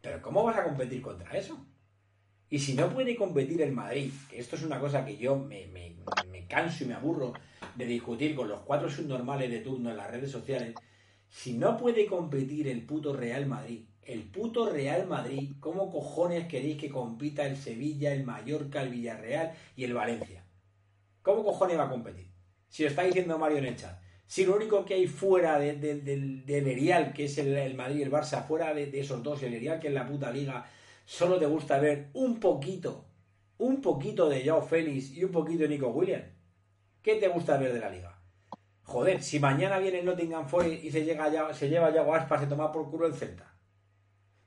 [0.00, 1.66] Pero ¿cómo vas a competir contra eso?
[2.48, 5.66] Y si no puede competir el Madrid, que esto es una cosa que yo me,
[5.68, 5.96] me,
[6.30, 7.32] me canso y me aburro
[7.74, 10.74] de discutir con los cuatro subnormales de turno en las redes sociales,
[11.32, 16.76] si no puede competir el puto Real Madrid el puto Real Madrid, ¿cómo cojones queréis
[16.76, 20.44] que compita el Sevilla, el Mallorca, el Villarreal y el Valencia?
[21.22, 22.26] ¿Cómo cojones va a competir?
[22.68, 24.00] Si lo está diciendo Mario en el chat.
[24.26, 28.10] Si lo único que hay fuera de, del Erial, que es el, Madrid y el
[28.10, 30.66] Barça, fuera de, esos dos, el Erial, que es la puta liga,
[31.04, 33.04] solo te gusta ver un poquito,
[33.58, 36.24] un poquito de Joao Félix y un poquito de Nico Williams.
[37.02, 38.11] ¿Qué te gusta ver de la liga?
[38.84, 42.46] Joder, si mañana viene el Nottingham Forest y se, llega se lleva ya Aspas, se
[42.46, 43.52] toma por culo el Celta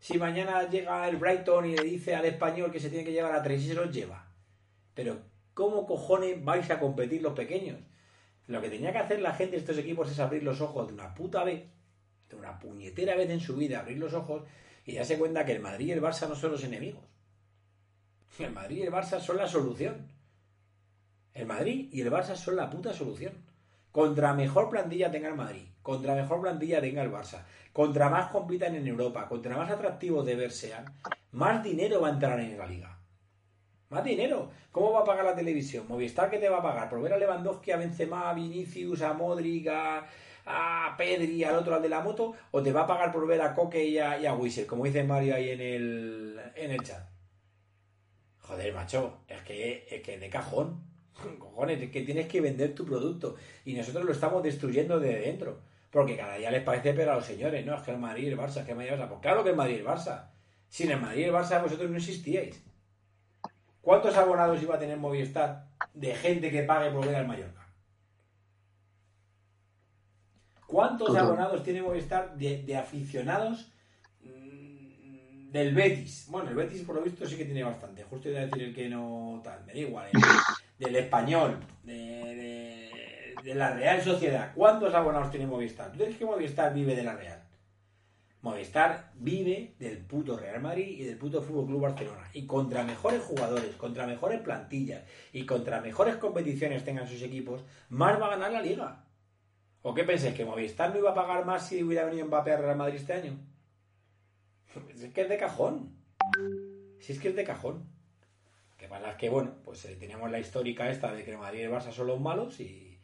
[0.06, 3.34] si mañana llega el Brighton y le dice al español que se tiene que llevar
[3.34, 4.32] a tres y se los lleva.
[4.94, 5.24] Pero,
[5.56, 7.80] ¿cómo cojones vais a competir los pequeños?
[8.46, 10.94] Lo que tenía que hacer la gente de estos equipos es abrir los ojos de
[10.94, 11.64] una puta vez,
[12.30, 14.44] de una puñetera vez en su vida, abrir los ojos
[14.86, 17.04] y darse cuenta que el Madrid y el Barça no son los enemigos.
[18.38, 20.12] El Madrid y el Barça son la solución.
[21.34, 23.34] El Madrid y el Barça son la puta solución.
[23.96, 28.76] Contra mejor plantilla tenga el Madrid, contra mejor plantilla tenga el Barça, contra más compitan
[28.76, 30.84] en Europa, contra más atractivos de ver sean,
[31.32, 33.00] más dinero va a entrar en la liga.
[33.88, 34.50] Más dinero.
[34.74, 35.86] ¿Cómo va a pagar la televisión?
[35.88, 36.90] Movistar, ¿qué te va a pagar?
[36.90, 40.06] ¿Por ver a Lewandowski, a Benzema, a Vinicius, a Modric, a,
[40.98, 42.34] Pedri, al otro, al de la moto?
[42.52, 45.36] ¿O te va a pagar por ver a Coque y a, y como dice Mario
[45.36, 47.08] ahí en el, en el chat?
[48.40, 50.95] Joder, macho, es que, es que de cajón.
[51.40, 53.36] Cojones, es que tienes que vender tu producto.
[53.64, 55.62] Y nosotros lo estamos destruyendo de dentro.
[55.90, 57.76] Porque cada día les parece peor a los señores, ¿no?
[57.76, 59.08] Es que el Madrid y el Barça, es que el Madrid y el Barça.
[59.08, 60.30] Pues claro que el Madrid y el Barça.
[60.68, 62.62] Sin el Madrid y el Barça vosotros no existíais.
[63.80, 67.66] ¿Cuántos abonados iba a tener Movistar de gente que pague por ver al Mallorca?
[70.66, 73.72] ¿Cuántos abonados tiene Movistar de, aficionados
[74.24, 76.26] mm, del Betis.
[76.30, 78.04] Bueno, el Betis por lo visto sí que tiene bastante.
[78.04, 80.10] Justo iba a decir el que no tal, me da igual.
[80.78, 84.52] Del español, de, de, la Real Sociedad.
[84.56, 85.92] ¿Cuántos abonados tiene Movistar?
[85.92, 87.46] ¿Tú crees que Movistar vive de la Real?
[88.42, 92.30] Movistar vive del puto Real Madrid y del puto Fútbol Club Barcelona.
[92.34, 95.04] Y contra mejores jugadores, contra mejores plantillas
[95.34, 99.06] y contra mejores competiciones tengan sus equipos, más va a ganar la liga.
[99.82, 100.36] ¿O qué pensáis?
[100.36, 103.14] ¿Que Movistar no iba a pagar más si hubiera venido Mbappé a Real Madrid este
[103.14, 103.40] año?
[104.94, 105.96] Es que es de cajón.
[107.00, 107.95] Si es que es de cajón.
[108.88, 111.92] Que que, bueno, pues eh, tenemos la histórica esta de que Madrid y el Barça
[111.92, 113.00] son los malos y,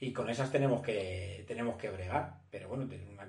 [0.00, 2.40] y con esas tenemos que, tenemos que bregar.
[2.50, 3.26] Pero bueno, una,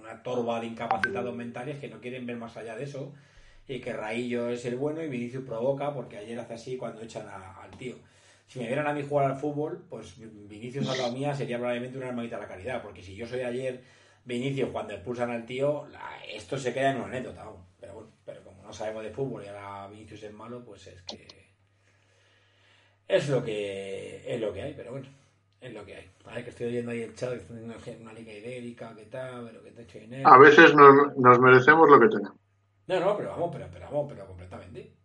[0.00, 3.12] una torba de incapacitados mentales que no quieren ver más allá de eso
[3.68, 7.28] y que Raillo es el bueno y Vinicius provoca porque ayer hace así cuando echan
[7.28, 7.94] al tío
[8.52, 11.96] si me vieran a mí jugar al fútbol, pues Vinicius a la mía sería probablemente
[11.96, 13.82] una hermanita a la caridad, porque si yo soy ayer
[14.26, 15.86] Vinicius cuando expulsan al tío,
[16.28, 17.66] esto se queda en una anécdota como
[18.72, 21.28] no sabemos de fútbol y ahora Vinicius es malo, pues es que
[23.06, 25.08] es lo que es lo que hay, pero bueno,
[25.60, 26.10] es lo que hay.
[26.24, 29.82] Vale, que estoy oyendo ahí el chat, una liga ibérica, que tal, pero que te
[29.82, 30.26] hecho dinero.
[30.26, 32.38] A veces nos, nos merecemos lo que tenemos.
[32.86, 34.96] No, no, pero vamos, pero, pero vamos, pero completamente.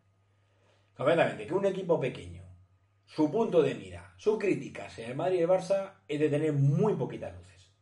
[0.96, 2.44] Completamente, que un equipo pequeño
[3.06, 6.54] su punto de mira, su crítica hacia el Madrid y el Barça es de tener
[6.54, 7.74] muy poquitas luces.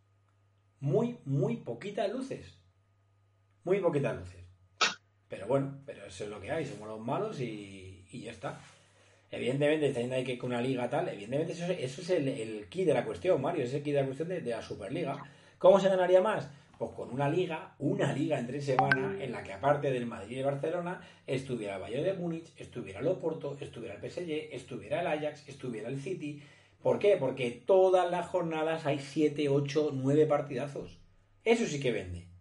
[0.79, 2.57] Muy, muy poquitas luces.
[3.63, 4.44] Muy poquitas luces.
[5.35, 8.57] Pero bueno, pero eso es lo que hay, somos los malos y, ya está.
[9.29, 13.03] Evidentemente, teniendo que con una liga tal, evidentemente eso, es el, el key de la
[13.03, 15.21] cuestión, Mario, es el key de la cuestión de, la Superliga.
[15.57, 16.49] ¿Cómo se ganaría más?
[16.79, 20.37] Pues con una liga, una liga en tres semanas, en la que aparte del Madrid
[20.37, 25.07] y Barcelona, estuviera el Bayern de Múnich, estuviera el Oporto, estuviera el PSG, estuviera el
[25.07, 26.41] Ajax, estuviera el City.
[26.81, 27.17] ¿Por qué?
[27.19, 30.97] Porque todas las jornadas hay 7, 8, 9 partidazos.
[31.43, 32.34] Eso sí que vende.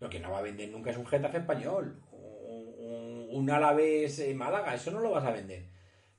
[0.00, 4.74] Lo que no va a vender nunca es un Getafe español, un, un Alavés Málaga,
[4.74, 5.66] eso no lo vas a vender.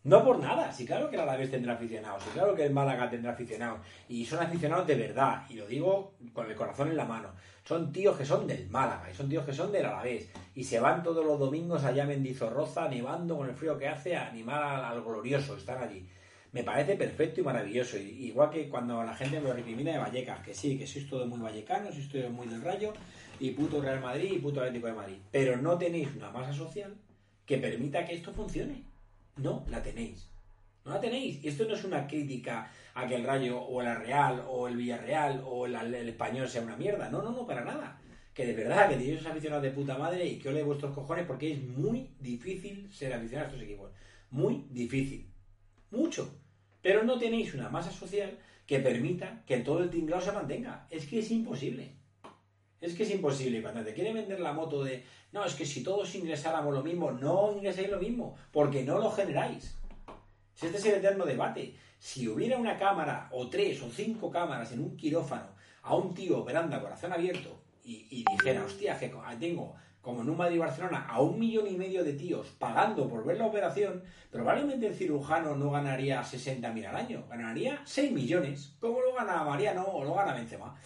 [0.03, 3.09] No por nada, sí claro que el Alavés tendrá aficionados, sí claro que el Málaga
[3.09, 7.03] tendrá aficionados, y son aficionados de verdad, y lo digo con el corazón en la
[7.03, 7.33] mano.
[7.65, 10.79] Son tíos que son del Málaga, y son tíos que son del Alavés, y se
[10.79, 14.85] van todos los domingos allá a Mendizorroza, nevando con el frío que hace, a animar
[14.85, 16.07] al, glorioso, están allí.
[16.53, 20.39] Me parece perfecto y maravilloso, igual que cuando la gente me lo recrimina de Vallecas,
[20.39, 22.93] que sí, que sois todo muy vallecano, sois todo muy del Rayo,
[23.39, 26.93] y puto Real Madrid y puto Atlético de Madrid, pero no tenéis una masa social
[27.45, 28.83] que permita que esto funcione.
[29.37, 30.29] No la tenéis.
[30.85, 31.43] No la tenéis.
[31.43, 34.75] Y esto no es una crítica a que el Rayo o la Real o el
[34.75, 35.75] Villarreal o el,
[36.07, 37.09] Español sea una mierda.
[37.09, 37.99] No, no, no, para nada.
[38.33, 41.53] Que de verdad, que tenéis aficionados de puta madre y que ole vuestros cojones porque
[41.53, 43.91] es muy difícil ser aficionado a estos equipos.
[44.31, 45.27] Muy difícil.
[45.91, 46.31] Mucho.
[46.81, 50.85] Pero no tenéis una masa social que permita que todo el tinglado se mantenga.
[50.91, 51.98] Es que es imposible.
[52.81, 53.61] Es que es imposible.
[53.61, 57.11] Cuando te quiere vender la moto de no, es que si todos ingresáramos lo mismo,
[57.11, 59.75] no ingresáis lo mismo, porque no lo generáis.
[60.61, 61.75] Este es el eterno debate.
[61.99, 65.47] Si hubiera una cámara, o tres, o cinco cámaras en un quirófano,
[65.83, 70.37] a un tío operando a corazón abierto, y, dijera, hostia, que tengo, como en un
[70.37, 74.95] Madrid-Barcelona, a un millón y medio de tíos pagando por ver la operación, probablemente el
[74.95, 80.13] cirujano no ganaría 60.000 al año, ganaría 6 millones, como lo gana Mariano o lo
[80.13, 80.79] gana Benzema.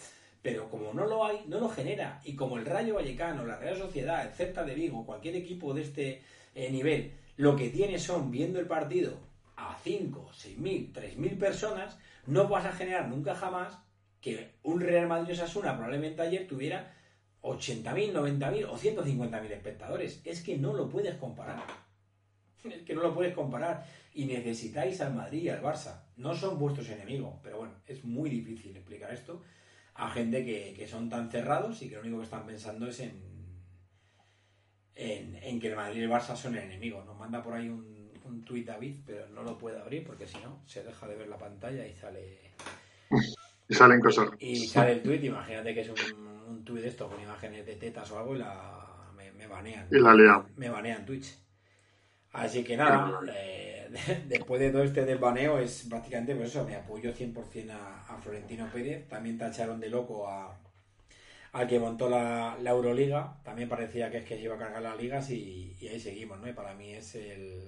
[0.44, 2.20] Pero como no lo hay, no lo genera.
[2.22, 5.80] Y como el Rayo Vallecano, la Real Sociedad, el Celta de Vigo, cualquier equipo de
[5.80, 6.20] este
[6.54, 9.16] eh, nivel, lo que tiene son, viendo el partido
[9.56, 13.78] a 5, 6 mil, 3 mil personas, no vas a generar nunca jamás
[14.20, 16.94] que un Real Madrid Osasuna probablemente ayer tuviera
[17.40, 20.20] 80.000, 90.000 o 150.000 espectadores.
[20.26, 21.64] Es que no lo puedes comparar.
[22.64, 23.86] Es que no lo puedes comparar.
[24.12, 26.02] Y necesitáis al Madrid y al Barça.
[26.18, 27.32] No son vuestros enemigos.
[27.42, 29.42] Pero bueno, es muy difícil explicar esto
[29.94, 33.22] a gente que, son tan cerrados y que lo único que están pensando es en,
[34.94, 37.02] en, que el Madrid y el Barça son el enemigo.
[37.04, 40.38] Nos manda por ahí un, un tuit David, pero no lo puede abrir porque si
[40.38, 42.54] no se deja de ver la pantalla y sale...
[43.66, 44.28] Y salen cosas.
[44.38, 45.96] Y sale el tuit, imagínate que es un,
[46.48, 49.88] un tuit de esto con imágenes de tetas o algo y la, me, me banean.
[49.90, 51.34] Y la Me banean Twitch.
[52.34, 53.20] Así que nada,
[54.26, 58.68] después de todo este desbaneo es prácticamente por eso, me apoyo 100% a, a, Florentino
[58.72, 60.58] Pérez, también tacharon de loco a,
[61.52, 65.00] al que montó la, Euroliga, también parecía que es que se iba a cargar las
[65.00, 66.48] ligas y, ahí seguimos, ¿no?
[66.48, 67.62] Y para mí es el...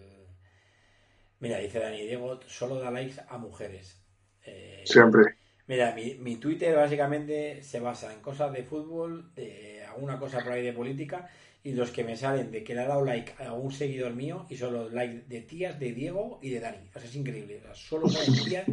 [1.39, 4.03] Mira, dice Dani Diego, solo da likes a mujeres.
[4.45, 5.37] Eh, Siempre.
[5.69, 10.53] Mira, mi, mi Twitter básicamente se basa en cosas de fútbol, de alguna cosa por
[10.53, 11.31] ahí de política
[11.67, 14.47] y los que me salen de que le ha dado like a un seguidor mío
[14.49, 16.79] y son los likes de tías de Diego y de Dani.
[16.95, 17.61] O sea, es increíble.
[17.75, 18.67] solo salen tías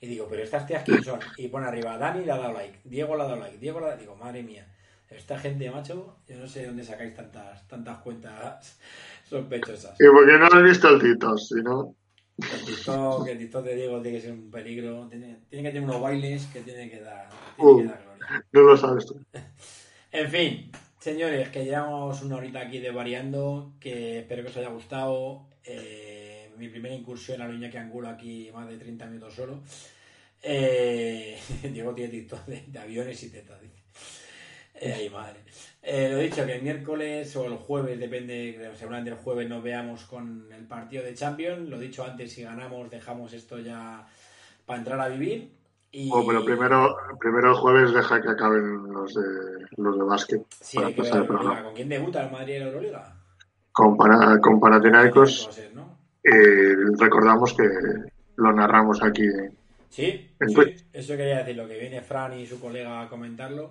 [0.00, 1.20] y digo, pero estas tías quién son?
[1.36, 3.84] Y pone arriba, Dani le ha dado like, Diego le ha dado like, Diego le
[3.84, 4.00] ha dado...
[4.00, 4.66] Digo, madre mía.
[5.10, 8.78] Esta gente, macho, yo no sé de dónde sacáis tantas, tantas cuentas
[9.28, 10.00] sospechosas.
[10.00, 11.48] ¿Y por qué no has visto el Titos?
[11.48, 11.94] Si no...
[12.38, 15.06] El TikTok, el TikTok de Diego tiene que ser un peligro.
[15.08, 17.76] Tiene, tiene que tener unos bailes que tiene que dar, tiene Uh.
[17.78, 18.46] que dar gloria.
[18.52, 19.20] No lo sabes tú.
[20.10, 24.68] En fin, señores, que llevamos una horita aquí de variando, que espero que os haya
[24.68, 25.46] gustado.
[25.64, 29.60] Eh, mi primera incursión a lo Iñaki Angulo aquí, más de 30 minutos solo.
[30.42, 33.60] Eh, Diego tiene TikTok de, aviones y tetas.
[34.74, 35.40] Eh, ay, madre.
[35.82, 40.04] Eh, lo dicho, que el miércoles o el jueves, depende, seguramente el jueves nos veamos
[40.04, 41.68] con el partido de Champions.
[41.68, 44.06] Lo dicho antes, si ganamos, dejamos esto ya
[44.66, 45.57] para entrar a vivir.
[45.90, 46.10] Y...
[46.12, 49.22] Oh, pero primero, primero el jueves deja que acaben los de,
[49.78, 50.42] los de básquet.
[50.60, 51.62] Sí, para pasar el programa.
[51.64, 53.16] ¿Con quién debuta el Madrid en la Euroliga?
[53.72, 55.98] Con, Pana- con Panathinaikos ¿no?
[56.24, 57.64] eh, recordamos que
[58.36, 59.26] lo narramos aquí.
[59.88, 60.56] Sí, En sí,
[60.92, 63.70] eso quería decir, lo que viene Fran y su colega a comentarlo.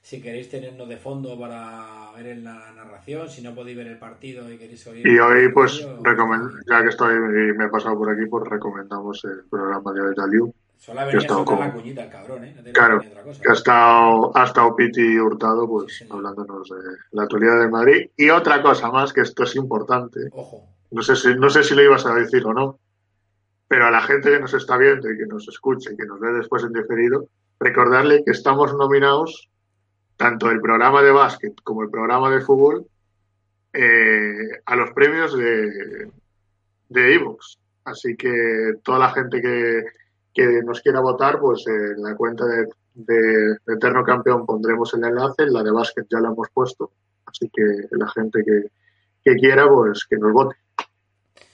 [0.00, 3.98] Si queréis tenernos de fondo para ver en la narración, si no podéis ver el
[3.98, 5.06] partido y queréis oír.
[5.06, 9.22] Y hoy, pues, partido, ya que estoy y me he pasado por aquí, pues recomendamos
[9.24, 12.54] el programa de Betaliu, Solo ha venido con- la cuñita el cabrón, ¿eh?
[12.56, 13.42] No Claro, ni otra cosa.
[13.42, 16.06] que ha estado, ha estado Piti Hurtado, pues, Sí.
[16.10, 16.76] hablándonos de
[17.12, 18.10] la actualidad de Madrid.
[18.16, 20.68] Y otra cosa más, que esto es importante, Ojo.
[20.90, 22.78] no sé si, no sé si lo ibas a decir o no,
[23.66, 26.20] pero a la gente que nos está viendo y que nos escuche y que nos
[26.20, 27.26] ve después en diferido,
[27.60, 29.48] recordarle que estamos nominados,
[30.16, 32.86] tanto el programa de básquet como el programa de fútbol,
[33.72, 36.10] eh, a los premios de
[36.90, 37.58] de Evox.
[37.84, 39.82] Así que toda la gente que,
[40.38, 43.14] que nos quiera votar, pues eh, en la cuenta de, de,
[43.66, 46.92] de Eterno Campeón pondremos el enlace, en la de básquet ya lo hemos puesto.
[47.26, 48.70] Así que la gente que,
[49.24, 50.56] que quiera, pues que nos vote.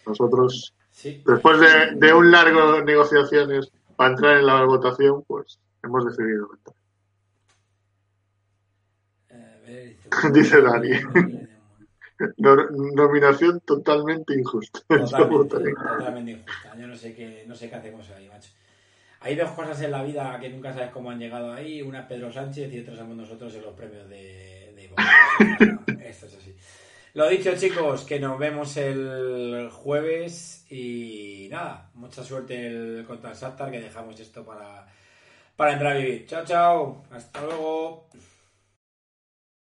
[0.06, 1.22] Nosotros, Sí.
[1.26, 6.76] después de, de un largo negociaciones para entrar en la votación, pues hemos decidido entrar.
[9.66, 9.96] Eh,
[10.32, 10.90] Dice Dani.
[12.36, 14.80] No- nominación totalmente injusta.
[14.88, 16.76] Totalmente, totalmente injusta.
[16.78, 18.50] Yo no sé qué, no sé qué hacemos ahí, macho.
[19.24, 21.80] Hay dos cosas en la vida que nunca sabes cómo han llegado ahí.
[21.80, 24.84] Una es Pedro Sánchez y otra somos nosotros en los premios de, de.
[26.10, 26.54] Esto es así.
[27.14, 33.36] Lo dicho, chicos, que nos vemos el jueves y nada, mucha suerte el, contra el
[33.36, 34.86] Shakhtar, que dejamos esto para,
[35.56, 36.26] para entrar a vivir.
[36.26, 37.04] Chao, chao.
[37.10, 38.08] Hasta luego.